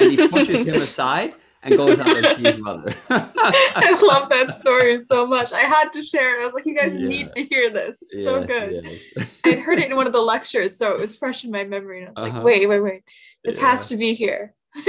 [0.00, 2.94] And he pushes him aside and goes out and sees mother.
[3.10, 5.52] I love that story so much.
[5.52, 6.42] I had to share it.
[6.42, 7.08] I was like, "You guys yeah.
[7.08, 8.02] need to hear this.
[8.10, 8.84] It's yes, so good."
[9.16, 9.28] Yes.
[9.44, 11.98] I'd heard it in one of the lectures, so it was fresh in my memory.
[11.98, 12.38] And I was uh-huh.
[12.38, 13.02] like, "Wait, wait, wait!
[13.44, 13.70] This yeah.
[13.70, 14.54] has to be here."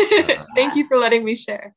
[0.55, 1.75] Thank you for letting me share.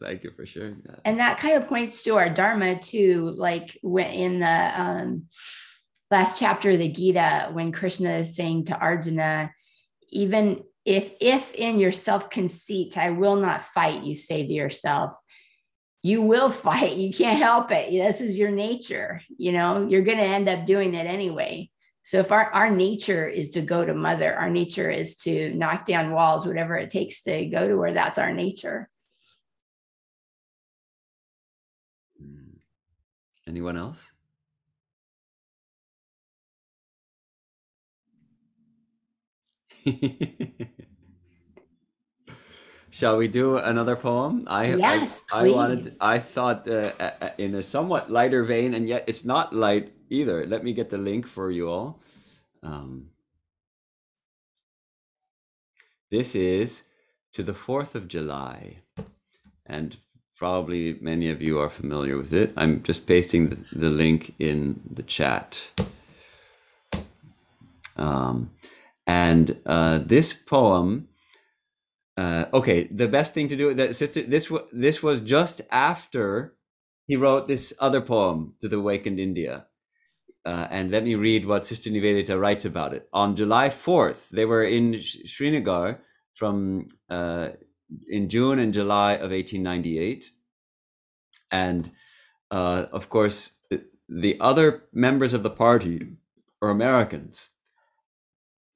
[0.00, 1.00] Thank you for sharing that.
[1.04, 5.26] And that kind of points to our Dharma too, like when in the um,
[6.10, 9.52] last chapter of the Gita, when Krishna is saying to Arjuna,
[10.08, 15.14] even if if in your self-conceit I will not fight, you say to yourself,
[16.02, 16.96] you will fight.
[16.96, 17.90] You can't help it.
[17.90, 19.22] This is your nature.
[19.36, 21.70] You know, you're going to end up doing it anyway.
[22.04, 25.86] So if our, our nature is to go to mother, our nature is to knock
[25.86, 28.90] down walls, whatever it takes to go to her, that's our nature.
[32.20, 32.56] Hmm.
[33.46, 34.04] Anyone else?
[42.90, 44.46] Shall we do another poem?
[44.48, 45.96] I yes, I, I wanted.
[46.00, 46.92] I thought uh,
[47.38, 50.46] in a somewhat lighter vein, and yet it's not light either.
[50.46, 52.00] Let me get the link for you all.
[52.62, 53.08] Um,
[56.10, 56.84] this is
[57.34, 58.78] to the 4th of July,
[59.66, 59.96] and
[60.36, 62.52] probably many of you are familiar with it.
[62.56, 65.70] I'm just pasting the, the link in the chat.
[67.96, 68.50] Um,
[69.06, 71.08] and uh, this poem,
[72.16, 76.56] uh, okay, the best thing to do that sister, this this was just after
[77.06, 79.66] he wrote this other poem to the awakened India.
[80.44, 83.08] Uh, and let me read what Sister Nivedita writes about it.
[83.12, 86.00] On July 4th, they were in Srinagar
[86.34, 87.50] from uh,
[88.08, 90.30] in June and July of 1898.
[91.50, 91.90] And
[92.50, 96.16] uh, of course, the, the other members of the party
[96.60, 97.50] are Americans.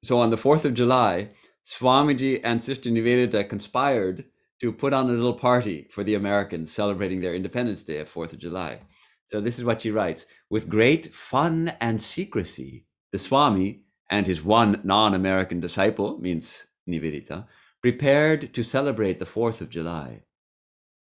[0.03, 1.29] So on the 4th of July,
[1.65, 4.25] Swamiji and Sister Nivedita conspired
[4.61, 8.33] to put on a little party for the Americans celebrating their Independence Day of 4th
[8.33, 8.81] of July.
[9.27, 10.25] So this is what she writes.
[10.49, 17.45] With great fun and secrecy, the Swami and his one non-American disciple, means Nivedita,
[17.81, 20.23] prepared to celebrate the 4th of July.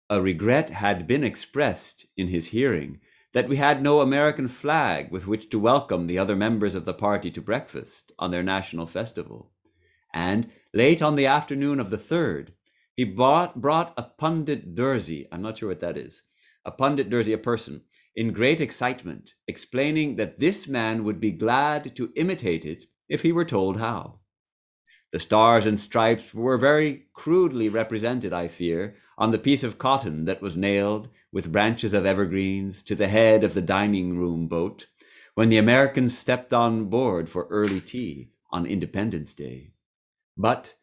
[0.08, 2.98] A regret had been expressed in his hearing
[3.32, 6.94] that we had no American flag with which to welcome the other members of the
[6.94, 9.50] party to breakfast on their national festival.
[10.12, 12.48] And late on the afternoon of the 3rd,
[12.96, 16.24] he bought, brought a Pundit Durzi, I'm not sure what that is,
[16.64, 17.82] a Pundit Durzi, a person,
[18.16, 23.32] in great excitement, explaining that this man would be glad to imitate it if he
[23.32, 24.18] were told how.
[25.12, 30.24] The stars and stripes were very crudely represented, I fear, on the piece of cotton
[30.24, 34.86] that was nailed with branches of evergreens to the head of the dining room boat
[35.34, 39.72] when the Americans stepped on board for early tea on Independence Day.
[40.36, 40.74] But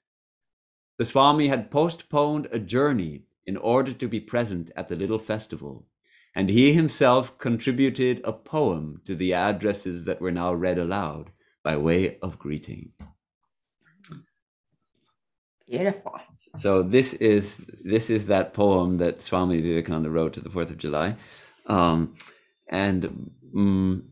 [0.97, 5.85] the Swami had postponed a journey in order to be present at the little festival
[6.37, 11.31] and he himself contributed a poem to the addresses that were now read aloud
[11.63, 12.91] by way of greeting.
[15.67, 16.19] Beautiful.
[16.55, 20.77] So this is this is that poem that Swami Vivekananda wrote to the Fourth of
[20.77, 21.15] July,
[21.67, 22.15] um,
[22.67, 24.09] and um,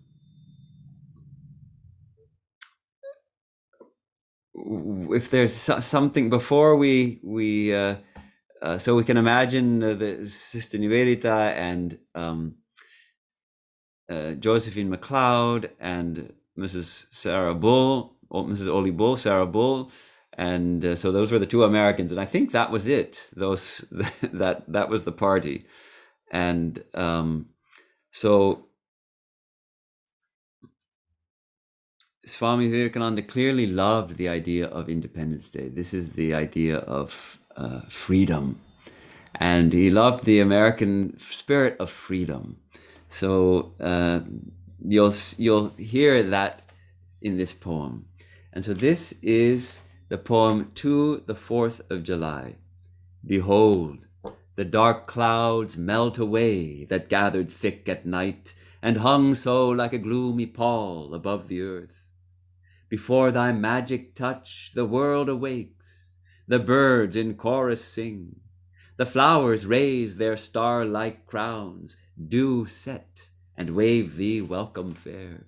[5.11, 7.95] if there's something before we we uh,
[8.61, 12.55] uh, so we can imagine uh, the Sister Nivedita and um,
[14.09, 17.05] uh, Josephine MacLeod and Mrs.
[17.11, 18.67] Sara Bull, Mrs.
[18.67, 19.91] Ole Bull, Sara Bull,
[20.37, 23.29] and uh, so those were the two Americans, and I think that was it.
[23.35, 23.83] Those
[24.21, 25.65] that that was the party,
[26.31, 27.47] and um,
[28.11, 28.65] so
[32.25, 35.69] Swami Vivekananda clearly loved the idea of Independence Day.
[35.69, 38.59] This is the idea of uh, freedom.
[39.35, 42.57] And he loved the American spirit of freedom.
[43.09, 44.21] So uh,
[44.83, 46.61] you'll you'll hear that
[47.21, 48.05] in this poem.
[48.53, 52.55] And so this is the poem to the 4th of July.
[53.25, 53.99] Behold,
[54.55, 59.97] the dark clouds melt away that gathered thick at night and hung so like a
[59.97, 62.07] gloomy pall above the earth.
[62.87, 66.11] Before thy magic touch, the world awakes,
[66.47, 68.41] the birds in chorus sing,
[68.97, 75.47] the flowers raise their star like crowns, dew set, and wave thee welcome fair.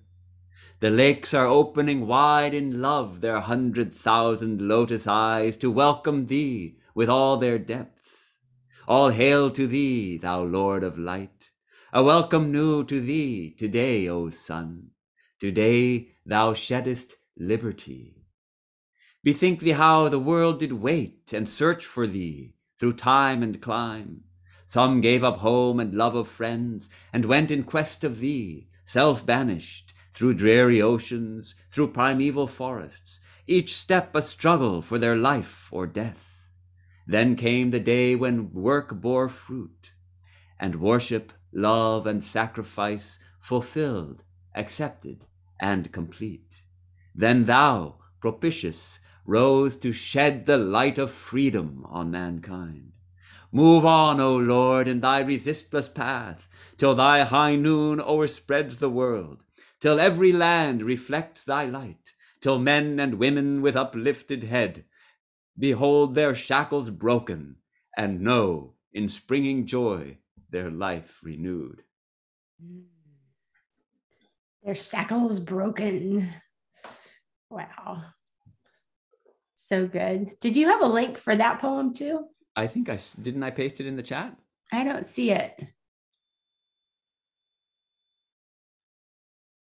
[0.80, 6.78] The lakes are opening wide in love their hundred thousand lotus eyes to welcome thee
[6.94, 8.30] with all their depth.
[8.86, 11.50] All hail to thee, thou Lord of light.
[11.92, 14.90] A welcome new to thee today, O sun.
[15.40, 18.14] Today thou sheddest liberty.
[19.24, 24.22] Bethink thee how the world did wait and search for thee through time and clime.
[24.68, 29.26] Some gave up home and love of friends and went in quest of thee, self
[29.26, 29.87] banished,
[30.18, 36.48] through dreary oceans, through primeval forests, each step a struggle for their life or death.
[37.06, 39.92] Then came the day when work bore fruit,
[40.58, 44.24] and worship, love, and sacrifice fulfilled,
[44.56, 45.24] accepted,
[45.60, 46.62] and complete.
[47.14, 52.90] Then thou, propitious, rose to shed the light of freedom on mankind.
[53.52, 59.44] Move on, O Lord, in thy resistless path, till thy high noon overspreads the world,
[59.80, 64.84] till every land reflects thy light, till men and women with uplifted head
[65.58, 67.56] behold their shackles broken,
[67.96, 70.16] and know in springing joy
[70.50, 71.82] their life renewed.
[72.64, 72.84] Mm.
[74.64, 76.28] Their shackles broken.
[77.50, 78.04] Wow.
[79.54, 80.38] So good.
[80.40, 82.26] Did you have a link for that poem too?
[82.54, 84.36] I think I didn't I paste it in the chat.
[84.72, 85.58] I don't see it.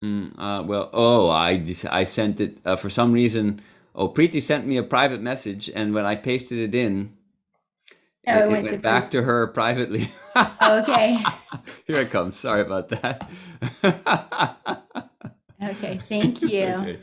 [0.03, 3.61] Mm, uh, well, oh, I I sent it uh, for some reason.
[3.94, 7.12] Oh, Preeti sent me a private message, and when I pasted it in,
[8.26, 10.11] oh, it, it, went, went back to her privately.
[10.62, 11.22] okay.
[11.86, 12.38] Here it comes.
[12.38, 13.28] Sorry about that.
[15.62, 16.64] okay, thank you.
[16.64, 17.01] Okay.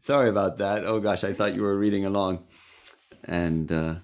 [0.00, 0.84] Sorry about that.
[0.84, 2.44] Oh gosh, I thought you were reading along,
[3.24, 3.94] and uh,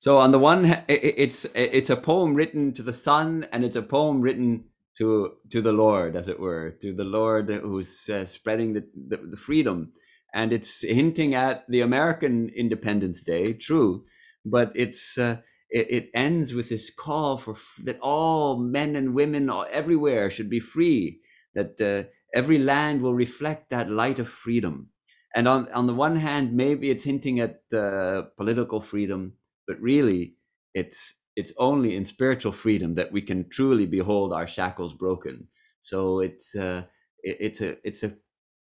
[0.00, 3.82] so on the one, it's it's a poem written to the sun, and it's a
[3.82, 4.64] poem written
[4.98, 9.16] to to the Lord, as it were, to the Lord who's uh, spreading the, the,
[9.16, 9.92] the freedom,
[10.32, 14.04] and it's hinting at the American Independence Day, true,
[14.44, 15.18] but it's.
[15.18, 15.38] Uh,
[15.70, 20.60] it, it, ends with this call for that all men and women everywhere should be
[20.60, 21.20] free
[21.54, 24.90] that uh, every land will reflect that light of freedom.
[25.34, 29.34] And on, on the one hand, maybe it's hinting at uh, political freedom,
[29.66, 30.34] but really
[30.74, 35.48] it's it's only in spiritual freedom that we can truly behold our shackles broken.
[35.80, 36.84] So it's uh,
[37.22, 38.16] it, it's a it's a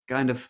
[0.08, 0.50] kind of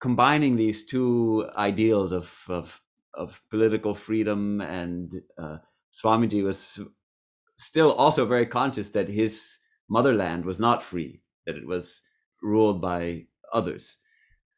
[0.00, 2.82] combining these two ideals of of,
[3.14, 5.58] of political freedom and uh,
[5.92, 6.80] Swamiji was
[7.56, 9.58] still also very conscious that his
[9.88, 12.02] motherland was not free, that it was
[12.42, 13.98] ruled by others.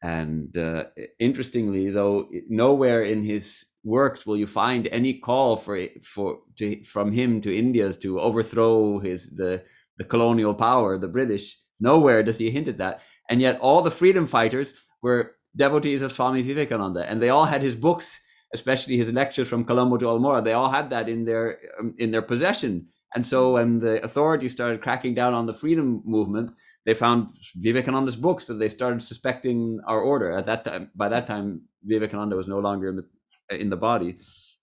[0.01, 0.85] And uh,
[1.19, 7.11] interestingly, though, nowhere in his works will you find any call for for to, from
[7.11, 9.63] him to India's to overthrow his the
[9.97, 11.57] the colonial power, the British.
[11.79, 13.01] Nowhere does he hint at that.
[13.29, 17.63] And yet, all the freedom fighters were devotees of Swami Vivekananda, and they all had
[17.63, 18.19] his books,
[18.53, 20.43] especially his lectures from Colombo to Almora.
[20.43, 22.87] They all had that in their um, in their possession.
[23.15, 26.51] And so, when the authorities started cracking down on the freedom movement,
[26.85, 30.31] they found Vivekananda's books so they started suspecting our order.
[30.31, 33.05] At that time, by that time, Vivekananda was no longer in the
[33.49, 34.17] in the body.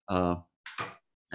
[0.08, 0.36] Uh,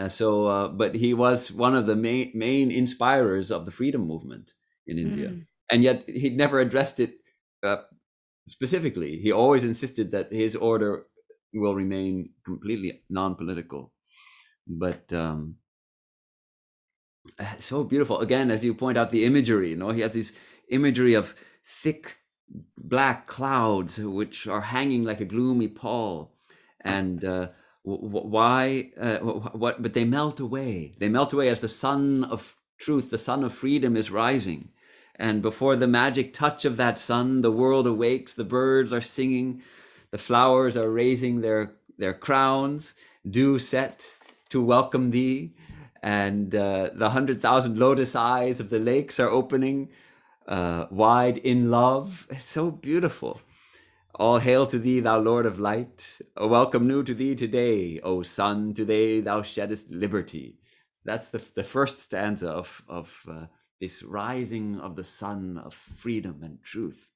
[0.07, 4.53] so, uh, but he was one of the main main inspirers of the freedom movement
[4.87, 5.45] in India, mm.
[5.71, 7.15] and yet he'd never addressed it
[7.63, 7.77] uh,
[8.47, 9.19] specifically.
[9.19, 11.05] He always insisted that his order
[11.53, 13.91] will remain completely non-political.
[14.67, 15.55] But um,
[17.59, 18.19] so beautiful.
[18.19, 19.71] Again, as you point out, the imagery.
[19.71, 20.31] You know, he has this
[20.69, 22.17] imagery of thick
[22.77, 26.33] black clouds which are hanging like a gloomy pall
[26.81, 27.47] and uh,
[27.83, 33.09] why uh, what but they melt away they melt away as the sun of truth
[33.09, 34.69] the sun of freedom is rising
[35.15, 39.61] and before the magic touch of that sun the world awakes the birds are singing
[40.11, 42.95] the flowers are raising their their crowns
[43.29, 44.13] dew set
[44.49, 45.51] to welcome thee
[46.01, 49.89] and uh, the hundred thousand lotus eyes of the lakes are opening
[50.47, 52.27] uh, wide in love.
[52.29, 53.41] It's so beautiful.
[54.19, 56.19] All hail to thee, thou Lord of light.
[56.35, 58.73] A welcome new to thee today, O sun.
[58.73, 60.57] Today thou sheddest liberty.
[61.05, 63.45] That's the, the first stanza of, of uh,
[63.79, 67.07] this rising of the sun of freedom and truth.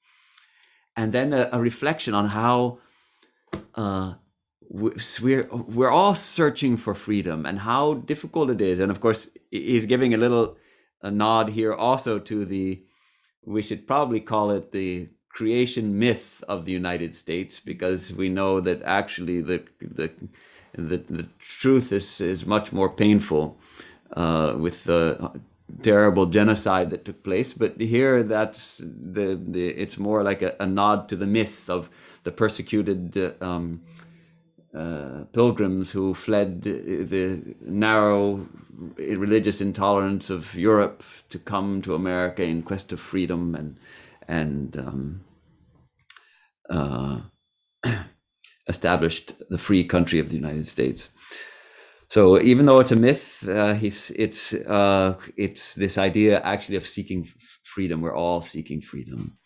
[0.95, 2.80] And then a, a reflection on how
[3.76, 4.14] uh,
[4.70, 8.80] we're we're all searching for freedom and how difficult it is.
[8.80, 10.56] And of course, he's giving a little
[11.01, 12.86] a nod here also to the
[13.45, 18.61] we should probably call it the creation myth of the United States because we know
[18.61, 20.11] that actually the the
[20.75, 23.57] the, the truth is is much more painful
[24.15, 25.31] uh, with the
[25.81, 27.53] terrible genocide that took place.
[27.53, 31.89] But here, that's the, the it's more like a, a nod to the myth of
[32.23, 33.81] the persecuted uh, um,
[34.73, 38.47] uh, pilgrims who fled the narrow
[38.97, 43.77] religious intolerance of Europe to come to America in quest of freedom and
[44.28, 45.24] and um,
[46.69, 47.21] uh,
[48.67, 51.09] established the free country of the United States.
[52.09, 57.28] So even though it's a myth, uh, it's uh, it's this idea actually of seeking
[57.63, 58.01] freedom.
[58.01, 59.38] We're all seeking freedom,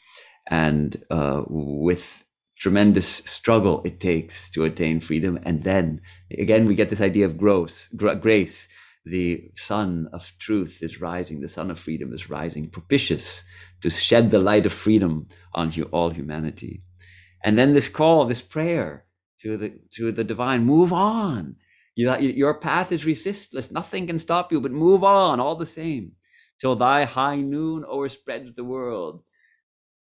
[0.47, 2.25] and uh, with
[2.59, 6.01] tremendous struggle it takes to attain freedom, and then
[6.37, 8.67] again we get this idea of gross, grace.
[9.09, 11.41] The sun of truth is rising.
[11.41, 13.43] The sun of freedom is rising, propitious
[13.81, 16.83] to shed the light of freedom on all humanity.
[17.43, 19.05] And then this call, this prayer
[19.41, 21.55] to the to the divine, move on
[21.97, 23.71] you, uh, your path is resistless.
[23.71, 26.11] Nothing can stop you, but move on all the same
[26.59, 29.23] till thy high noon overspreads the world,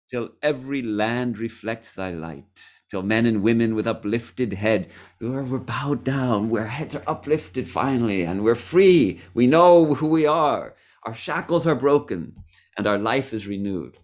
[0.09, 4.89] till every land reflects thy light, till men and women with uplifted head,
[5.19, 9.21] we're, we're bowed down, our heads are uplifted finally, and we're free.
[9.33, 10.75] We know who we are.
[11.03, 12.35] Our shackles are broken,
[12.77, 13.97] and our life is renewed.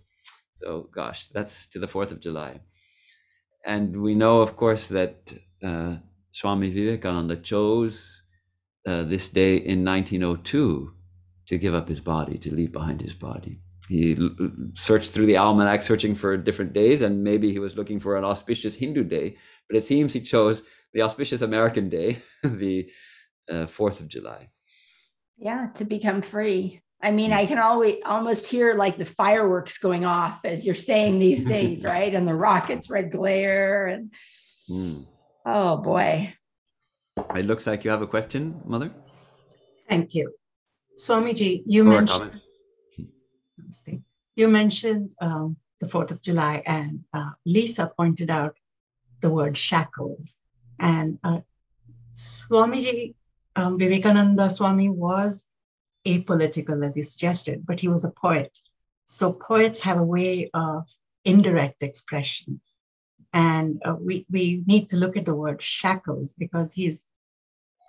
[0.54, 2.62] So, gosh, that's to the 4th of July.
[3.66, 5.34] And we know, of course, that.
[5.64, 5.98] Uh,
[6.32, 8.24] Swami Vivekananda chose
[8.88, 10.94] uh, this day in 1902
[11.48, 13.60] to give up his body, to leave behind his body.
[13.90, 14.16] He
[14.76, 18.24] searched through the almanac, searching for different days, and maybe he was looking for an
[18.24, 19.38] auspicious Hindu day,
[19.68, 20.62] but it seems he chose
[20.94, 22.92] the auspicious American day, the
[23.50, 24.50] uh, 4th of July.
[25.38, 26.84] Yeah, to become free.
[27.02, 31.18] I mean, I can always almost hear like the fireworks going off as you're saying
[31.18, 32.14] these things, right?
[32.14, 34.14] And the rockets red glare and
[34.70, 35.04] mm.
[35.48, 36.32] Oh boy.
[37.36, 38.92] It looks like you have a question, Mother.
[39.88, 40.32] Thank you.
[41.00, 42.42] Swamiji, you or mentioned
[44.36, 48.56] you mentioned um, the 4th of July, and uh, Lisa pointed out
[49.22, 50.38] the word shackles.
[50.80, 51.40] And uh,
[52.14, 53.16] Swamiji,
[53.56, 55.48] um, Vivekananda Swami was
[56.06, 58.60] apolitical, as you suggested, but he was a poet.
[59.06, 60.90] So poets have a way of
[61.26, 62.62] indirect expression.
[63.34, 67.06] And uh, we, we need to look at the word shackles because he's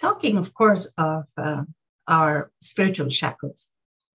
[0.01, 1.63] talking, of course, of uh,
[2.09, 3.69] our spiritual shackles,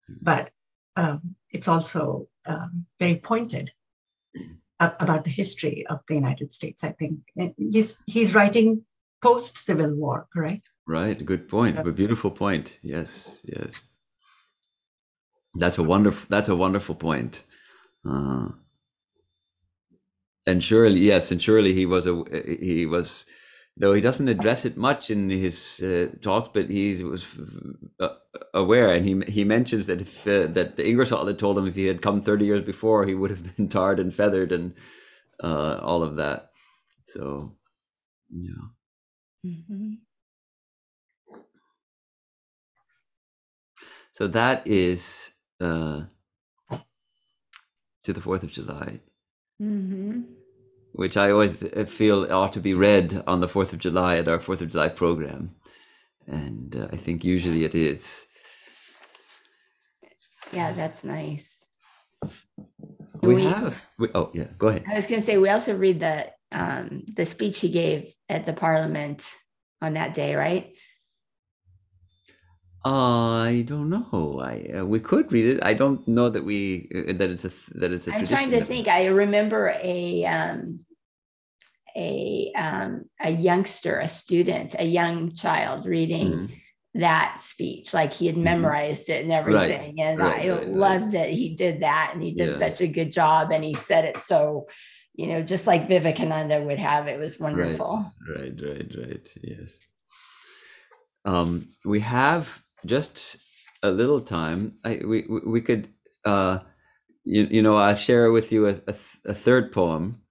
[0.08, 0.50] but
[0.96, 3.72] um, it's also um, very pointed
[4.80, 6.82] about the history of the United States.
[6.82, 7.20] I think
[7.56, 8.84] he's he's writing
[9.22, 10.68] post Civil War, correct?
[10.86, 11.24] Right.
[11.24, 11.78] Good point.
[11.78, 12.78] A beautiful point.
[12.82, 13.40] Yes.
[13.44, 13.88] Yes.
[15.54, 16.26] That's a wonderful.
[16.28, 17.44] That's a wonderful point.
[18.04, 18.48] Uh,
[20.46, 22.24] and surely yes and surely he was a
[22.60, 23.26] he was
[23.76, 27.26] though he doesn't address it much in his uh, talks but he was
[28.00, 28.08] uh,
[28.54, 31.74] aware and he he mentions that if uh, that the Ingersoll had told him if
[31.74, 34.74] he had come 30 years before he would have been tarred and feathered and
[35.42, 36.50] uh, all of that
[37.04, 37.56] so
[38.30, 38.68] yeah
[39.44, 39.94] mm-hmm.
[44.12, 46.02] so that is uh,
[48.04, 49.00] to the 4th of July
[49.60, 50.20] mm-hmm.
[50.92, 54.38] Which I always feel ought to be read on the 4th of July at our
[54.38, 55.54] 4th of July program.
[56.26, 58.26] And uh, I think usually it is.
[60.52, 61.66] Yeah, that's nice.
[63.22, 63.82] We, we have.
[63.98, 64.84] We, oh, yeah, go ahead.
[64.86, 68.46] I was going to say, we also read the, um, the speech he gave at
[68.46, 69.26] the parliament
[69.80, 70.74] on that day, right?
[72.84, 74.40] I don't know.
[74.42, 75.60] I uh, we could read it.
[75.62, 78.14] I don't know that we uh, that it's a that it's a.
[78.14, 78.88] I'm trying to think.
[78.88, 80.80] I remember a um,
[81.96, 87.00] a um, a youngster, a student, a young child reading mm-hmm.
[87.00, 87.94] that speech.
[87.94, 88.44] Like he had mm-hmm.
[88.44, 89.98] memorized it and everything, right.
[89.98, 92.58] and right, I right, loved that he did that, and he did yeah.
[92.58, 94.66] such a good job, and he said it so.
[95.14, 98.10] You know, just like Vivekananda would have, it was wonderful.
[98.26, 99.30] Right, right, right, right.
[99.42, 99.76] Yes.
[101.26, 103.36] Um, we have just
[103.82, 105.88] a little time, I, we we could,
[106.24, 106.60] uh,
[107.24, 108.94] you, you know, I'll share with you a, a,
[109.26, 110.22] a third poem,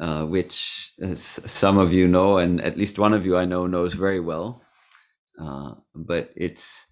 [0.00, 3.66] uh, which uh, some of you know, and at least one of you I know
[3.66, 4.62] knows very well.
[5.40, 6.86] Uh, but it's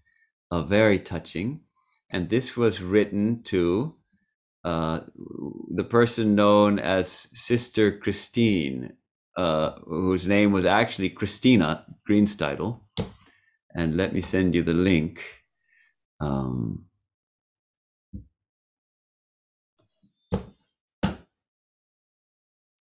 [0.51, 1.63] uh, very touching,
[2.11, 3.95] and this was written to
[4.65, 5.01] uh,
[5.75, 8.95] the person known as Sister Christine,
[9.37, 12.83] uh, whose name was actually Christina Greenstidel.
[13.77, 15.23] And let me send you the link.
[16.19, 16.87] Um,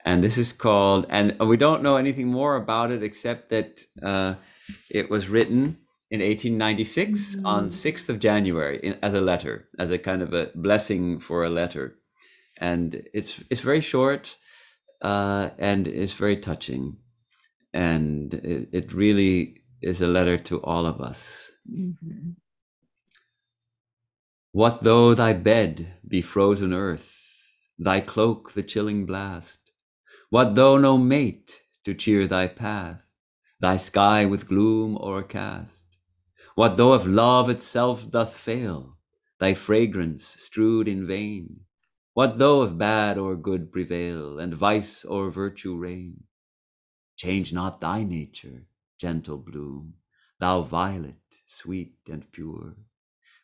[0.05, 4.35] and this is called, and we don't know anything more about it except that uh,
[4.89, 5.79] it was written
[6.09, 7.45] in 1896 mm-hmm.
[7.45, 11.43] on 6th of January in, as a letter, as a kind of a blessing for
[11.43, 11.97] a letter.
[12.57, 14.37] And it's it's very short
[15.01, 16.97] uh, and it's very touching.
[17.73, 21.51] And it, it, really is a letter to all of us.
[21.71, 22.31] Mm-hmm.
[24.51, 27.13] What though thy bed be frozen earth,
[27.77, 29.59] thy cloak the chilling blast?
[30.29, 33.01] What though no mate to cheer thy path,
[33.59, 35.83] thy sky with gloom o'ercast?
[36.55, 38.97] What though if love itself doth fail,
[39.39, 41.61] thy fragrance strewed in vain?
[42.13, 46.23] What though if bad or good prevail, and vice or virtue reign?
[47.17, 48.67] Change not thy nature,
[48.97, 49.95] gentle bloom,
[50.39, 51.15] thou violet,
[51.45, 52.75] sweet and pure,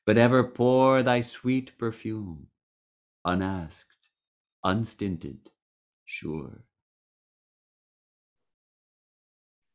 [0.05, 2.47] but ever pour thy sweet perfume,
[3.25, 4.09] unasked,
[4.63, 5.51] unstinted,
[6.05, 6.63] sure.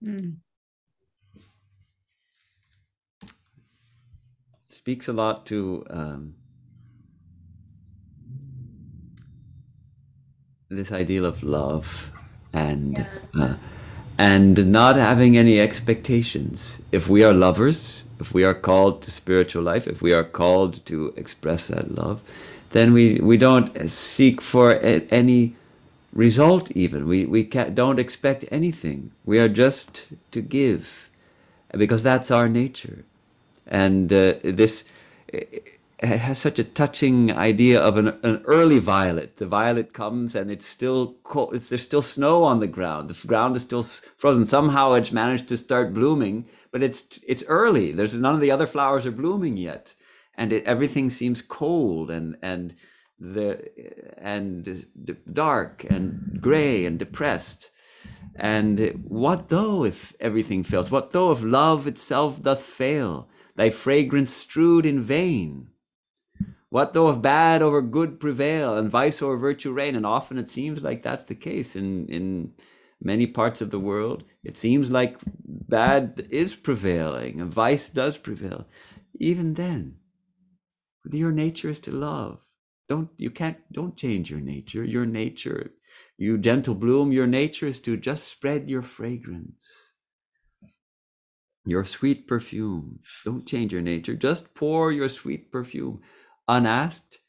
[0.04, 0.36] Mm.
[4.86, 6.36] speaks a lot to um,
[10.68, 12.12] this ideal of love
[12.52, 13.04] and
[13.34, 13.56] uh,
[14.18, 16.78] and not having any expectations.
[16.92, 20.84] If we are lovers, if we are called to spiritual life, if we are called
[20.86, 22.20] to express that love,
[22.70, 25.54] then we we don't seek for a, any
[26.12, 26.70] result.
[26.70, 29.12] Even we we don't expect anything.
[29.24, 31.10] We are just to give,
[31.72, 33.04] because that's our nature
[33.66, 34.84] and uh, this
[36.00, 39.38] has such a touching idea of an, an, early violet.
[39.38, 41.54] The violet comes and it's still cold.
[41.54, 43.08] It's, there's still snow on the ground.
[43.08, 44.46] The ground is still frozen.
[44.46, 47.92] Somehow it's managed to start blooming, but it's it's early.
[47.92, 49.94] There's none of the other flowers are blooming yet,
[50.34, 52.74] and it, everything seems cold and and
[53.18, 53.70] the
[54.18, 54.86] and
[55.32, 57.70] dark and gray and depressed.
[58.34, 60.90] And what though if everything fails?
[60.90, 63.30] What though if love itself doth fail?
[63.56, 65.68] thy fragrance strewed in vain.
[66.76, 69.96] What though if bad over good prevail and vice over virtue reign?
[69.96, 72.52] And often it seems like that's the case in, in
[73.02, 74.24] many parts of the world.
[74.44, 78.66] It seems like bad is prevailing and vice does prevail.
[79.18, 79.96] Even then,
[81.10, 82.40] your nature is to love.
[82.90, 84.84] Don't you can't don't change your nature.
[84.84, 85.70] Your nature,
[86.18, 89.86] you gentle bloom, your nature is to just spread your fragrance
[91.66, 93.00] your sweet perfume.
[93.24, 94.14] Don't change your nature.
[94.14, 96.00] Just pour your sweet perfume,
[96.48, 97.20] unasked,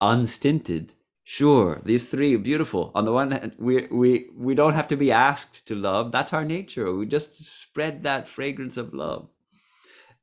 [0.00, 0.94] unstinted.
[1.22, 2.90] Sure, these three beautiful.
[2.94, 6.12] On the one hand, we we we don't have to be asked to love.
[6.12, 6.92] That's our nature.
[6.92, 9.28] We just spread that fragrance of love,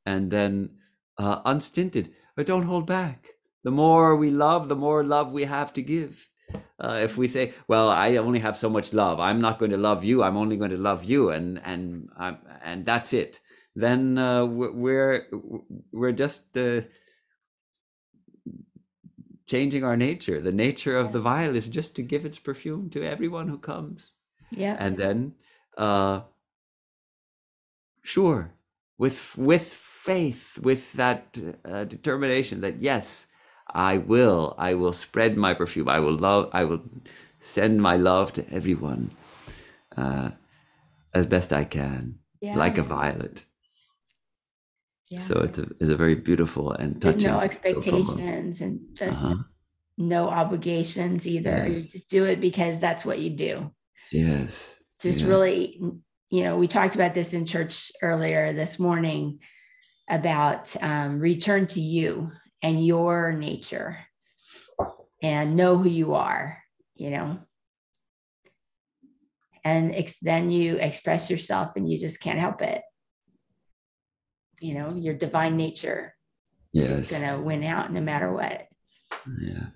[0.05, 0.77] and then
[1.17, 2.13] uh, unstinted.
[2.35, 3.29] But don't hold back.
[3.63, 6.29] The more we love, the more love we have to give.
[6.79, 9.19] Uh, if we say, "Well, I only have so much love.
[9.19, 10.21] I'm not going to love you.
[10.21, 12.09] I'm only going to love you," and and
[12.63, 13.39] and that's it
[13.75, 15.27] then uh, we're
[15.91, 16.81] we're just uh,
[19.51, 20.39] changing our nature.
[20.39, 24.13] The nature of the vial is just to give its perfume to everyone who comes.
[24.49, 24.75] Yeah.
[24.79, 25.17] And then,
[25.77, 26.21] uh,
[28.13, 28.53] sure,
[28.97, 29.67] with with
[30.07, 33.27] faith, with that uh, determination that yes,
[33.67, 35.89] I will, I will spread my perfume.
[35.89, 36.49] I will love.
[36.53, 36.81] I will
[37.39, 39.11] send my love to everyone
[39.97, 40.29] uh,
[41.13, 42.55] as best I can, yeah.
[42.55, 43.45] like a violet.
[45.11, 45.19] Yeah.
[45.19, 47.29] So it's a, it's a very beautiful and touching.
[47.29, 49.43] no expectations and just uh-huh.
[49.97, 51.67] no obligations either.
[51.67, 53.73] You just do it because that's what you do.
[54.09, 54.73] Yes.
[55.01, 55.27] Just yes.
[55.27, 55.81] really,
[56.29, 59.39] you know, we talked about this in church earlier this morning
[60.09, 62.31] about um, return to you
[62.61, 63.97] and your nature
[65.21, 66.57] and know who you are,
[66.95, 67.37] you know.
[69.65, 72.81] And ex- then you express yourself and you just can't help it
[74.61, 76.15] you know your divine nature
[76.71, 76.99] yes.
[76.99, 78.67] is going to win out no matter what.
[79.41, 79.67] Yeah.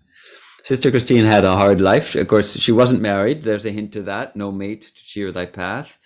[0.64, 2.16] Sister christine had a hard life.
[2.16, 3.44] Of course she wasn't married.
[3.44, 4.36] There's a hint to that.
[4.36, 6.00] No mate to cheer thy path.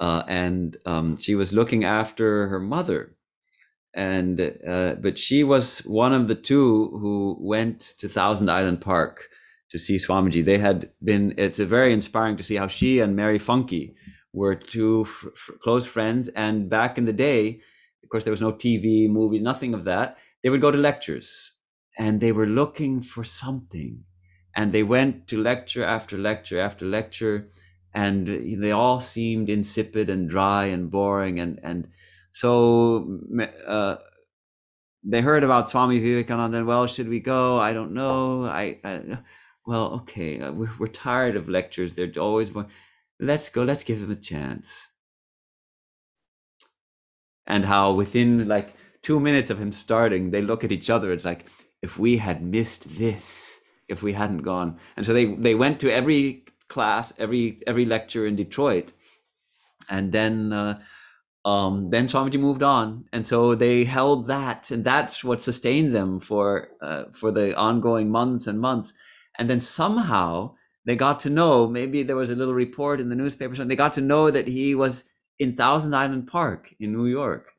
[0.00, 3.16] Uh, and um, she was looking after her mother.
[3.94, 9.28] And uh, but she was one of the two who went to thousand island park
[9.70, 10.44] to see swamiji.
[10.44, 13.94] They had been it's very inspiring to see how she and mary funke
[14.32, 16.28] were two f- f- close friends.
[16.28, 17.60] And back in the day
[18.04, 20.18] of course, there was no TV, movie, nothing of that.
[20.42, 21.52] They would go to lectures
[21.98, 24.04] and they were looking for something.
[24.54, 27.50] And they went to lecture after lecture after lecture,
[27.92, 28.28] and
[28.62, 31.40] they all seemed insipid and dry and boring.
[31.40, 31.88] And, and
[32.30, 33.20] so
[33.66, 33.96] uh,
[35.02, 37.58] they heard about Swami Vivekananda, and well, should we go?
[37.58, 38.44] I don't know.
[38.44, 39.18] I, I
[39.66, 41.94] well, okay, uh, we're, we're tired of lectures.
[41.94, 42.52] They're always,
[43.18, 44.88] let's go, let's give them a chance.
[47.46, 51.12] And how within like two minutes of him starting, they look at each other.
[51.12, 51.46] It's like,
[51.82, 54.78] if we had missed this, if we hadn't gone.
[54.96, 58.92] And so they, they went to every class, every, every lecture in Detroit.
[59.90, 60.80] And then, uh,
[61.44, 66.18] um, then Swamiji moved on, and so they held that, and that's what sustained them
[66.18, 68.94] for uh, for the ongoing months and months.
[69.38, 71.66] And then somehow they got to know.
[71.66, 73.60] Maybe there was a little report in the newspaper.
[73.60, 75.04] And they got to know that he was
[75.38, 77.52] in Thousand Island Park in New York,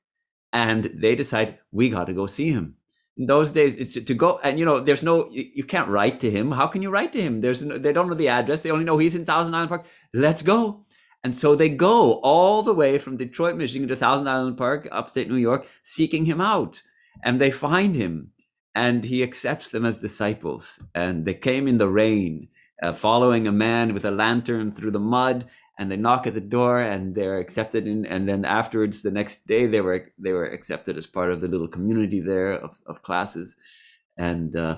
[0.53, 2.76] and they decide, we got to go see him.
[3.17, 6.19] In those days, it's to go and you know, there's no you, you can't write
[6.19, 6.51] to him.
[6.51, 7.39] How can you write to him?
[7.39, 8.59] There's no, they don't know the address.
[8.59, 9.86] They only know he's in Thousand Island Park.
[10.13, 10.86] Let's go.
[11.23, 15.28] And so they go all the way from Detroit, Michigan to Thousand Island Park, upstate
[15.28, 16.84] New York, seeking him out.
[17.23, 18.32] And they find him
[18.76, 20.84] and he accepts them as disciples.
[20.93, 22.49] And they came in the rain,
[22.84, 25.45] uh, following a man with a lantern through the mud.
[25.78, 27.86] And they knock at the door and they're accepted.
[27.86, 31.41] In, and then afterwards, the next day, they were they were accepted as part of
[31.41, 33.57] the little community there of, of classes.
[34.17, 34.78] And uh,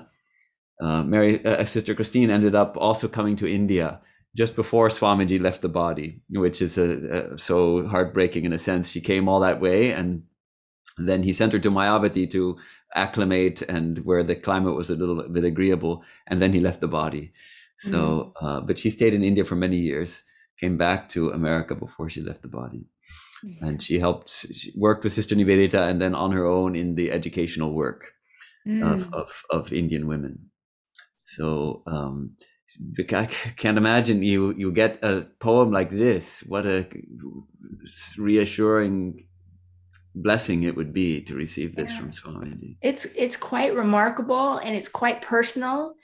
[0.80, 4.00] uh, Mary, uh, Sister Christine ended up also coming to India
[4.36, 8.90] just before Swamiji left the body, which is a, a, so heartbreaking in a sense.
[8.90, 10.22] She came all that way, and
[10.96, 12.56] then he sent her to Mayavati to
[12.94, 16.88] acclimate and where the climate was a little bit agreeable, and then he left the
[16.88, 17.32] body.
[17.78, 18.46] So, mm-hmm.
[18.46, 20.24] uh, but she stayed in India for many years,
[20.60, 22.86] came back to America before she left the body.
[23.44, 23.64] Mm-hmm.
[23.64, 27.10] And she helped, she worked with Sister Nivedita and then on her own in the
[27.12, 28.12] educational work
[28.66, 28.82] mm.
[28.82, 30.50] of, of, of Indian women.
[31.22, 32.36] So, um,
[33.12, 36.42] I can't imagine you you get a poem like this.
[36.46, 36.86] What a
[38.18, 39.26] reassuring
[40.14, 41.98] blessing it would be to receive this yeah.
[41.98, 42.76] from Swamiji.
[42.82, 45.94] It's it's quite remarkable and it's quite personal.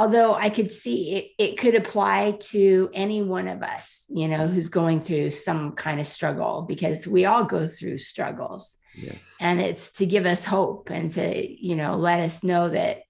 [0.00, 4.46] Although I could see it, it could apply to any one of us, you know,
[4.46, 8.76] who's going through some kind of struggle because we all go through struggles.
[8.96, 9.36] Yes.
[9.40, 13.02] And it's to give us hope and to, you know, let us know that,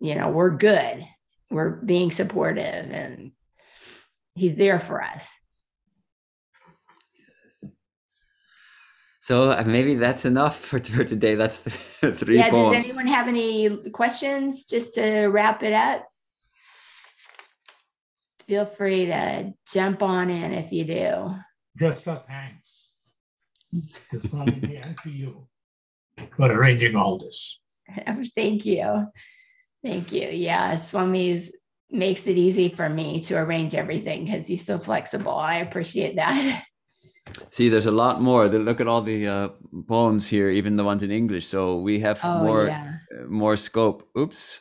[0.00, 1.06] you know, we're good
[1.54, 3.32] we're being supportive and
[4.34, 5.28] he's there for us
[9.20, 11.70] so uh, maybe that's enough for, today that's the
[12.12, 12.76] three yeah poems.
[12.76, 16.06] does anyone have any questions just to wrap it up
[18.46, 21.34] feel free to jump on in if you do
[21.78, 22.90] just a thanks
[24.10, 25.48] to Swami and to you
[26.36, 27.60] for arranging all this
[28.36, 29.06] thank you
[29.84, 30.28] Thank you.
[30.32, 31.52] Yeah, Swami's
[31.90, 35.36] makes it easy for me to arrange everything because he's so flexible.
[35.36, 36.64] I appreciate that.
[37.50, 38.48] See, there's a lot more.
[38.48, 39.48] Look at all the uh,
[39.86, 41.46] poems here, even the ones in English.
[41.46, 42.94] So we have oh, more yeah.
[43.12, 44.08] Uh, more scope.
[44.18, 44.60] Oops.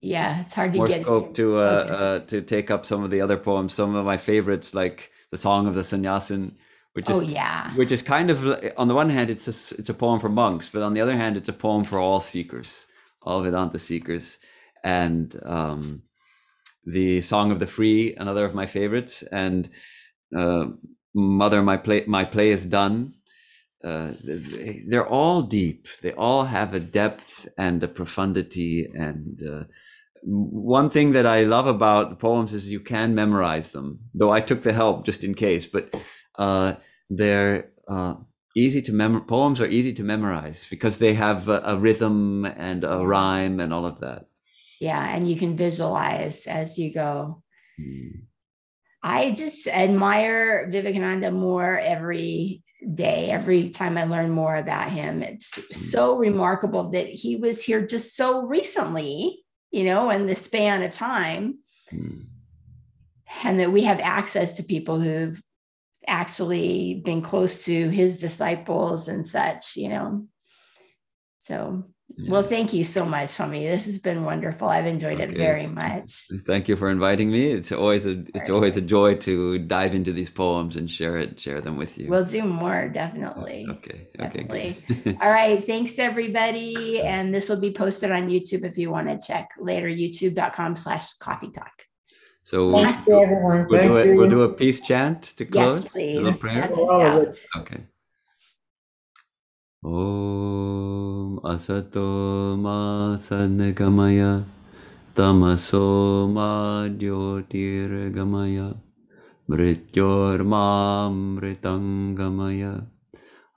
[0.00, 1.90] Yeah, it's hard to more get scope to uh, okay.
[1.92, 3.74] uh, to take up some of the other poems.
[3.74, 6.56] Some of my favorites, like the Song of the Sannyasin,
[6.92, 7.72] which is oh, yeah.
[7.74, 8.44] which is kind of
[8.76, 11.16] on the one hand, it's a, it's a poem for monks, but on the other
[11.16, 12.86] hand, it's a poem for all seekers
[13.26, 14.38] all Vedanta seekers,
[14.84, 16.02] and um,
[16.84, 19.68] the Song of the Free, another of my favorites, and
[20.34, 20.66] uh,
[21.12, 23.14] Mother, my play, my play is done.
[23.82, 24.12] Uh,
[24.86, 25.88] they're all deep.
[26.02, 28.86] They all have a depth and a profundity.
[28.94, 29.64] And uh,
[30.28, 34.00] one thing that I love about the poems is you can memorize them.
[34.12, 35.94] Though I took the help just in case, but
[36.36, 36.74] uh,
[37.08, 38.16] they're uh,
[38.56, 42.84] easy to mem poems are easy to memorize because they have a, a, rhythm and
[42.84, 44.24] a rhyme and all of that
[44.80, 47.42] yeah and you can visualize as you go
[47.78, 48.12] mm.
[49.02, 52.62] i just admire vivekananda more every
[52.94, 55.76] day every time i learn more about him it's mm.
[55.76, 59.44] so remarkable that he was here just so recently
[59.76, 61.58] you know in the span of time
[63.44, 65.40] and that we have access to people who've
[66.06, 70.26] actually been close to his disciples and such, you know.
[71.38, 71.84] So,
[72.16, 72.30] yes.
[72.30, 73.66] well, thank you so much, Swami.
[73.66, 74.68] This has been wonderful.
[74.68, 75.32] I've enjoyed okay.
[75.32, 76.28] it very much.
[76.46, 77.52] Thank you for inviting me.
[77.52, 81.38] It's always a it's always a joy to dive into these poems and share it,
[81.38, 82.08] share them with you.
[82.08, 83.66] We'll do more, definitely.
[83.70, 84.08] Okay.
[84.16, 84.76] Definitely.
[84.90, 85.16] Okay.
[85.20, 85.64] All right.
[85.64, 87.00] Thanks everybody.
[87.02, 91.14] And this will be posted on YouTube if you want to check later, youtube.com slash
[91.14, 91.86] coffee talk.
[92.46, 93.66] So Thank we'll, you, everyone.
[93.68, 95.80] We'll, do a, we'll do a peace chant to close.
[95.80, 96.26] Oh, yes, please.
[97.56, 97.80] Okay.
[99.84, 102.06] ॐ असतो
[102.56, 104.40] मा सन्निगमय
[105.18, 108.72] तमसो मा ज्योतिर्गमय
[109.50, 110.44] मृत्योर्मामृतं
[112.18, 112.62] गमय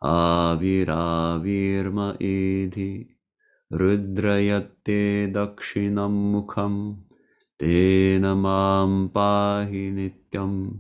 [0.03, 3.15] आविराविर्म एधि
[3.71, 6.93] रुद्रयत्ते दक्षिणं मुखं,
[7.59, 10.71] तेन माँ पाहि नित्यम्।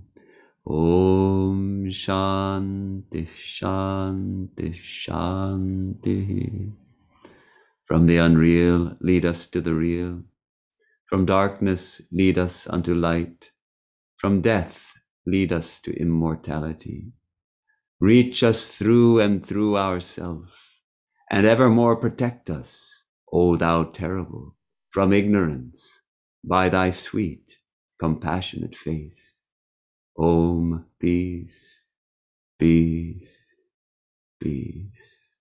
[0.71, 6.71] Om Shanti Shanti Shanti.
[7.85, 10.21] From the unreal, lead us to the real.
[11.07, 13.49] From darkness, lead us unto light.
[14.17, 14.93] From death,
[15.25, 17.13] lead us to immortality.
[17.99, 20.51] Reach us through and through ourselves,
[21.31, 24.55] and evermore protect us, O thou terrible,
[24.91, 26.03] from ignorance,
[26.43, 27.57] by thy sweet,
[27.99, 29.38] compassionate face.
[30.19, 31.81] Om, peace,
[32.57, 33.55] peace,
[34.37, 35.35] peace.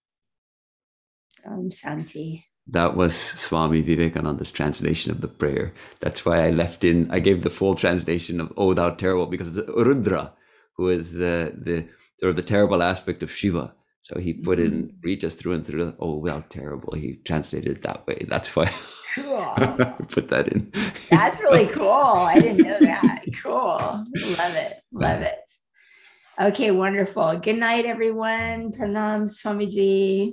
[1.44, 2.44] Om Shanti.
[2.68, 5.72] That was Swami Vivekananda's translation of the prayer.
[6.00, 9.56] That's why I left in, I gave the full translation of Oh Thou Terrible because
[9.56, 10.34] it's Rudra,
[10.76, 11.88] who is the, the
[12.20, 13.74] sort of the terrible aspect of Shiva.
[14.02, 15.00] So he put in, mm-hmm.
[15.02, 16.94] reach us through and through, oh, thou terrible.
[16.94, 18.24] He translated it that way.
[18.28, 18.70] That's why.
[20.08, 20.72] put that in.
[21.10, 21.90] That's really cool.
[21.90, 23.24] I didn't know that.
[23.42, 23.78] Cool.
[24.38, 24.80] Love it.
[24.92, 25.38] Love it.
[26.40, 27.36] Okay, wonderful.
[27.38, 28.72] Good night, everyone.
[28.72, 30.32] Pranam Swamiji.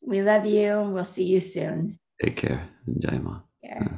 [0.00, 0.70] We love you.
[0.78, 1.98] and We'll see you soon.
[2.22, 2.68] Take care.
[3.00, 3.40] Jai Ma.
[3.62, 3.88] Yeah.